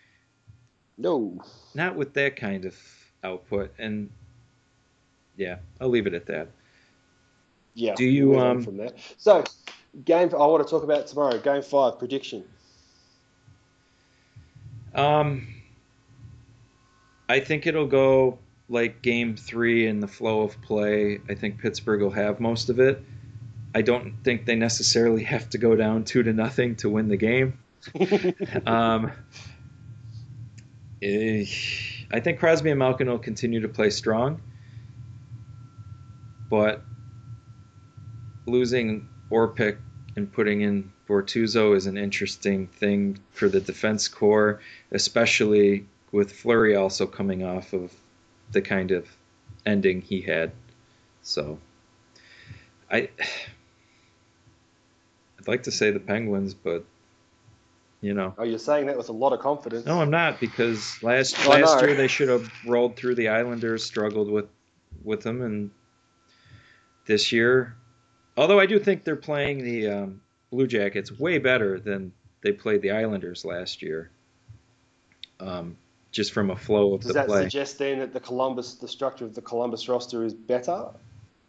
[0.97, 1.39] no.
[1.75, 2.75] Not with that kind of
[3.23, 3.75] output.
[3.79, 4.11] And
[5.37, 6.49] yeah, I'll leave it at that.
[7.74, 7.95] Yeah.
[7.95, 8.93] Do you, um, from there?
[9.18, 9.45] So,
[10.05, 10.30] game.
[10.32, 11.39] I want to talk about tomorrow.
[11.39, 12.45] Game five prediction.
[14.95, 15.47] Um,
[17.28, 21.20] I think it'll go like game three in the flow of play.
[21.28, 23.03] I think Pittsburgh will have most of it.
[23.74, 27.16] I don't think they necessarily have to go down two to nothing to win the
[27.16, 27.59] game.
[28.66, 29.12] Um,
[31.01, 31.45] eh,
[32.11, 34.41] I think Crosby and Malkin will continue to play strong,
[36.49, 36.82] but
[38.47, 39.78] losing Orpik
[40.16, 46.74] and putting in Bortuzzo is an interesting thing for the defense core, especially with Fleury
[46.74, 47.92] also coming off of
[48.53, 49.09] the kind of
[49.64, 50.53] ending he had.
[51.22, 51.59] So,
[52.90, 53.09] I
[55.38, 56.84] I'd like to say the Penguins, but
[58.01, 58.34] you know.
[58.38, 59.86] Oh, you're saying that with a lot of confidence.
[59.86, 61.88] No, I'm not because last oh, I last know.
[61.88, 64.47] year they should have rolled through the Islanders, struggled with
[65.05, 65.70] with them, and
[67.07, 67.76] this year,
[68.36, 72.82] although I do think they're playing the um, Blue Jackets way better than they played
[72.82, 74.11] the Islanders last year.
[75.40, 75.76] Um,
[76.12, 77.26] just from a flow of Does the play.
[77.26, 80.86] Does that suggest then that the Columbus, the structure of the Columbus roster is better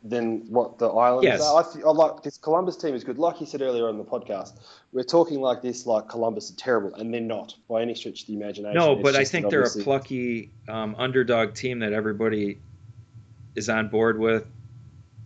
[0.04, 1.42] than what the Islanders Yes.
[1.42, 1.64] are?
[1.64, 3.18] I, th- I like this Columbus team is good.
[3.18, 4.60] Like you said earlier on the podcast,
[4.92, 8.28] we're talking like this, like Columbus are terrible, and they're not by any stretch of
[8.28, 8.78] the imagination.
[8.78, 12.60] No, It's but I think they're a plucky um, underdog team that everybody
[13.56, 14.46] is on board with,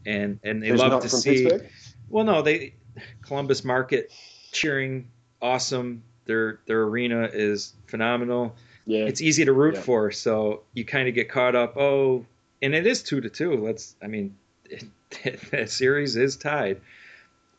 [0.06, 1.43] and and they Who's love to see.
[1.45, 1.70] Pittsburgh?
[2.10, 2.74] Well, no, they
[3.22, 4.12] Columbus market
[4.52, 5.08] cheering,
[5.41, 6.04] awesome.
[6.26, 8.56] Their their arena is phenomenal.
[8.86, 9.82] Yeah, It's easy to root Yeah.
[9.82, 11.78] for, so you kind of get caught up.
[11.78, 12.26] Oh,
[12.62, 13.58] and it is two to two.
[13.64, 14.36] Let's, I mean,
[15.52, 16.82] that series is tied,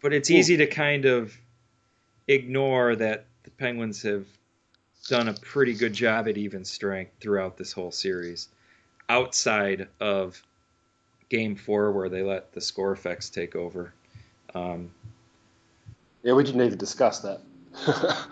[0.02, 1.36] but it's easy to kind of
[2.28, 4.26] ignore that the Penguins have
[5.08, 8.48] done a pretty good job at even strength throughout this whole series,
[9.08, 10.42] outside of
[11.32, 13.94] Game Four where they let the score effects take over.
[14.54, 14.90] Um,
[16.22, 17.40] yeah, we didn't even discuss that.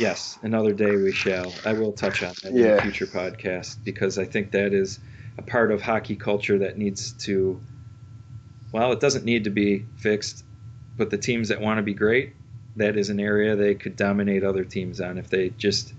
[0.00, 1.52] Yes, another day we shall.
[1.66, 4.98] I will touch on that in a future podcast because I think that is
[5.36, 7.60] a part of hockey culture that needs to,
[8.72, 10.42] well, it doesn't need to be fixed,
[10.96, 12.32] but the teams that want to be great,
[12.76, 15.92] that is an area they could dominate other teams on if they just,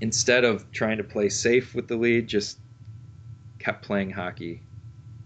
[0.00, 2.58] instead of trying to play safe with the lead, just
[3.58, 4.60] kept playing hockey.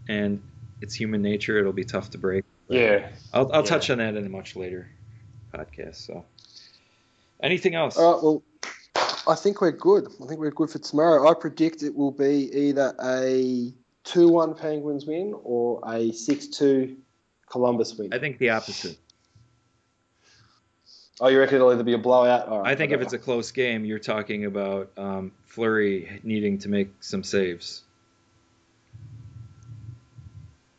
[0.08, 0.42] And
[0.80, 2.44] it's human nature, it'll be tough to break.
[2.68, 3.08] yeah.
[3.32, 3.66] I'll, I'll Yeah.
[3.66, 4.88] touch on that in a much later
[5.54, 5.96] podcast.
[5.96, 6.24] So,
[7.42, 7.96] anything else?
[7.96, 8.22] All right.
[8.22, 8.42] Well,
[9.28, 10.08] I think we're good.
[10.22, 11.28] I think we're good for tomorrow.
[11.30, 13.72] I predict it will be either a
[14.04, 16.96] two-one Penguins win or a six-two
[17.48, 18.12] Columbus win.
[18.12, 18.96] I think the opposite.
[21.20, 22.48] Oh, you reckon it'll either be a blowout?
[22.48, 26.58] All right, I think if it's a close game, you're talking about um, Fleury needing
[26.58, 27.82] to make some saves.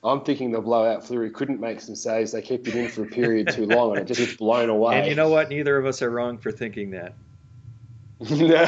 [0.03, 1.05] I'm thinking the blowout.
[1.05, 2.33] Fleury couldn't make some saves.
[2.33, 4.99] They kept it in for a period too long, and it just gets blown away.
[4.99, 5.49] And you know what?
[5.49, 7.13] Neither of us are wrong for thinking that.
[8.19, 8.63] no.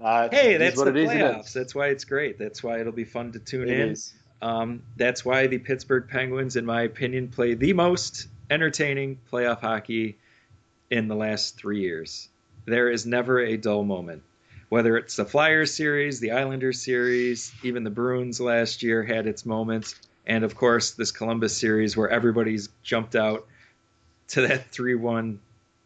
[0.00, 1.52] uh, Hey, that's what the it is, playoffs.
[1.52, 2.38] That's why it's great.
[2.38, 3.96] That's why it'll be fun to tune It in.
[4.42, 10.18] Um, that's why the Pittsburgh Penguins, in my opinion, play the most entertaining playoff hockey
[10.90, 12.28] in the last three years.
[12.66, 14.22] There is never a dull moment.
[14.68, 19.46] Whether it's the Flyers series, the Islanders series, even the Bruins last year had its
[19.46, 19.94] moments,
[20.26, 23.46] and of course this Columbus series where everybody's jumped out
[24.28, 25.40] to that three-one,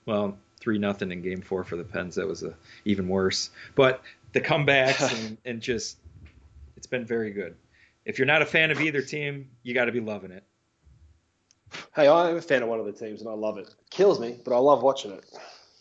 [0.06, 2.14] well, three nothing in Game Four for the Pens.
[2.14, 2.54] That was a,
[2.84, 3.50] even worse.
[3.74, 4.02] But
[4.32, 5.98] the comebacks and, and just
[6.76, 7.56] it's been very good.
[8.06, 10.42] If you're not a fan of either team, you got to be loving it.
[11.94, 13.68] Hey, I'm a fan of one of the teams, and I love it.
[13.68, 13.74] it.
[13.90, 15.24] Kills me, but I love watching it.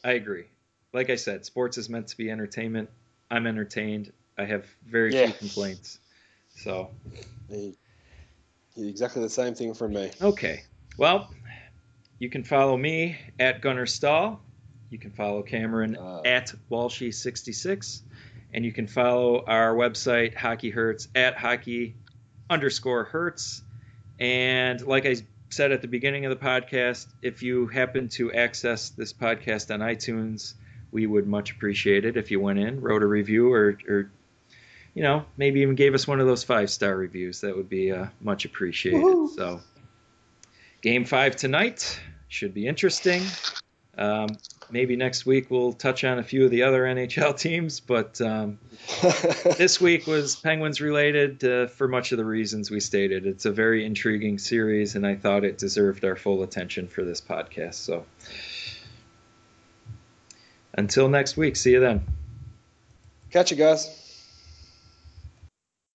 [0.04, 0.46] I agree.
[0.94, 2.90] Like I said, sports is meant to be entertainment.
[3.30, 4.12] I'm entertained.
[4.38, 5.26] I have very Yeah.
[5.28, 6.00] few complaints.
[6.56, 6.90] So,
[8.78, 10.12] exactly the same thing for me.
[10.22, 10.64] Okay.
[10.98, 11.30] Well,
[12.18, 14.42] you can follow me at Gunnar Stahl.
[14.90, 18.02] You can follow Cameron uh, at Walshy66.
[18.52, 21.96] And you can follow our website, Hockey Hurts, at hockey
[22.50, 23.62] underscore hurts.
[24.20, 25.18] And like I
[25.50, 29.82] said at the beginning of the podcast, if you happen to access this podcast on
[29.82, 30.56] iTunes,
[30.92, 34.12] we would much appreciate it if you went in, wrote a review, or, or
[34.94, 37.42] you know, maybe even gave us one of those five star reviews.
[37.42, 39.02] That would be uh, much appreciated.
[39.02, 39.34] Woo-hoo.
[39.36, 39.62] So,
[40.82, 43.24] game five tonight should be interesting.
[43.98, 44.30] Um,
[44.72, 48.60] maybe next week we'll touch on a few of the other NHL teams, but um,
[49.58, 53.26] this week was Penguins related uh, for much of the reasons we stated.
[53.26, 57.20] It's a very intriguing series, and I thought it deserved our full attention for this
[57.20, 57.76] podcast.
[57.76, 58.06] So
[60.80, 62.02] until next week, see you then.
[63.32, 64.09] Catch you guys.